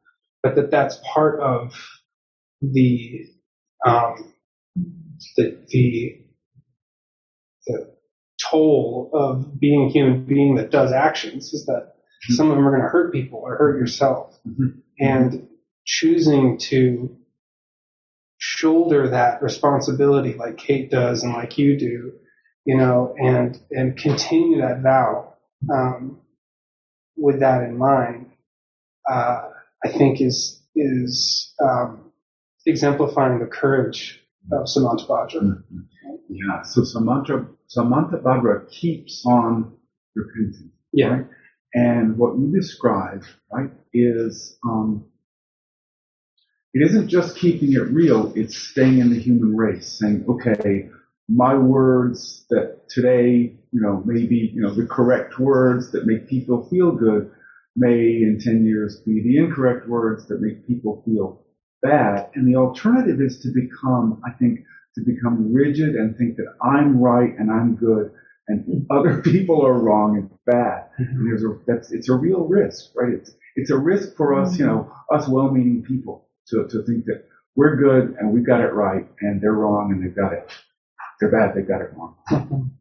but 0.42 0.56
that 0.56 0.70
that's 0.70 0.98
part 1.14 1.40
of 1.40 1.72
the 2.60 3.26
um, 3.86 4.34
the 5.36 5.58
the 5.68 6.20
the 6.20 6.29
toll 8.50 9.10
of 9.12 9.58
being 9.58 9.86
a 9.88 9.92
human 9.92 10.24
being 10.24 10.56
that 10.56 10.70
does 10.70 10.92
actions 10.92 11.52
is 11.52 11.66
that 11.66 11.94
mm-hmm. 11.94 12.34
some 12.34 12.50
of 12.50 12.56
them 12.56 12.66
are 12.66 12.70
going 12.70 12.82
to 12.82 12.88
hurt 12.88 13.12
people 13.12 13.40
or 13.42 13.56
hurt 13.56 13.78
yourself, 13.78 14.38
mm-hmm. 14.46 14.78
and 14.98 15.48
choosing 15.84 16.58
to 16.58 17.16
shoulder 18.38 19.10
that 19.10 19.42
responsibility 19.42 20.34
like 20.34 20.56
Kate 20.56 20.90
does 20.90 21.22
and 21.22 21.32
like 21.32 21.58
you 21.58 21.78
do, 21.78 22.12
you 22.64 22.76
know, 22.76 23.14
and 23.18 23.60
and 23.70 23.96
continue 23.96 24.60
that 24.60 24.82
vow 24.82 25.34
um, 25.72 26.20
with 27.16 27.40
that 27.40 27.62
in 27.62 27.76
mind, 27.76 28.30
uh, 29.10 29.42
I 29.84 29.88
think 29.88 30.20
is 30.20 30.62
is 30.74 31.54
um, 31.62 32.12
exemplifying 32.66 33.38
the 33.40 33.46
courage 33.46 34.20
of 34.52 34.66
Samantabhadra. 34.66 35.42
Mm-hmm. 35.42 35.80
Yeah. 36.28 36.62
So 36.62 36.82
Samantha 37.70 38.18
Samantabhadra 38.18 38.68
keeps 38.68 39.24
on 39.24 39.72
repenting. 40.16 40.72
Yeah. 40.92 41.08
Right? 41.08 41.26
And 41.72 42.18
what 42.18 42.36
you 42.36 42.50
describe, 42.52 43.22
right, 43.52 43.70
is 43.94 44.58
um, 44.64 45.04
it 46.74 46.84
isn't 46.84 47.06
just 47.06 47.36
keeping 47.36 47.72
it 47.74 47.92
real, 47.92 48.32
it's 48.34 48.56
staying 48.56 48.98
in 48.98 49.10
the 49.10 49.20
human 49.20 49.56
race, 49.56 49.98
saying, 50.00 50.24
okay, 50.28 50.88
my 51.28 51.54
words 51.54 52.44
that 52.50 52.88
today, 52.88 53.54
you 53.70 53.80
know, 53.80 54.02
maybe, 54.04 54.50
you 54.52 54.62
know, 54.62 54.74
the 54.74 54.86
correct 54.86 55.38
words 55.38 55.92
that 55.92 56.06
make 56.06 56.28
people 56.28 56.68
feel 56.68 56.90
good 56.90 57.30
may 57.76 58.00
in 58.00 58.40
10 58.42 58.66
years 58.66 59.00
be 59.06 59.22
the 59.22 59.36
incorrect 59.38 59.88
words 59.88 60.26
that 60.26 60.40
make 60.40 60.66
people 60.66 61.04
feel 61.06 61.44
bad. 61.82 62.30
And 62.34 62.48
the 62.48 62.58
alternative 62.58 63.20
is 63.20 63.38
to 63.42 63.48
become, 63.54 64.20
I 64.26 64.32
think, 64.32 64.58
to 65.04 65.12
become 65.12 65.52
rigid 65.52 65.94
and 65.94 66.16
think 66.16 66.36
that 66.36 66.46
I'm 66.62 67.00
right 67.00 67.32
and 67.38 67.50
I'm 67.50 67.76
good 67.76 68.12
and 68.50 68.86
other 68.90 69.22
people 69.22 69.64
are 69.66 69.78
wrong 69.78 70.16
and 70.16 70.30
bad. 70.46 70.88
And 70.98 71.26
there's 71.26 71.44
a, 71.44 71.58
that's, 71.66 71.92
it's 71.92 72.08
a 72.08 72.14
real 72.14 72.46
risk, 72.46 72.90
right? 72.94 73.12
It's, 73.14 73.30
it's 73.56 73.70
a 73.70 73.76
risk 73.78 74.16
for 74.16 74.34
us, 74.34 74.58
you 74.58 74.66
know, 74.66 74.92
us 75.12 75.28
well-meaning 75.28 75.84
people 75.86 76.28
to, 76.48 76.66
to 76.68 76.82
think 76.84 77.04
that 77.06 77.26
we're 77.56 77.76
good 77.76 78.16
and 78.18 78.32
we've 78.32 78.46
got 78.46 78.60
it 78.60 78.72
right 78.72 79.06
and 79.20 79.40
they're 79.40 79.52
wrong 79.52 79.92
and 79.92 80.04
they've 80.04 80.14
got 80.14 80.32
it, 80.32 80.50
they're 81.20 81.30
bad, 81.30 81.54
they've 81.54 81.66
got 81.66 81.80
it 81.80 81.90
wrong. 81.96 82.70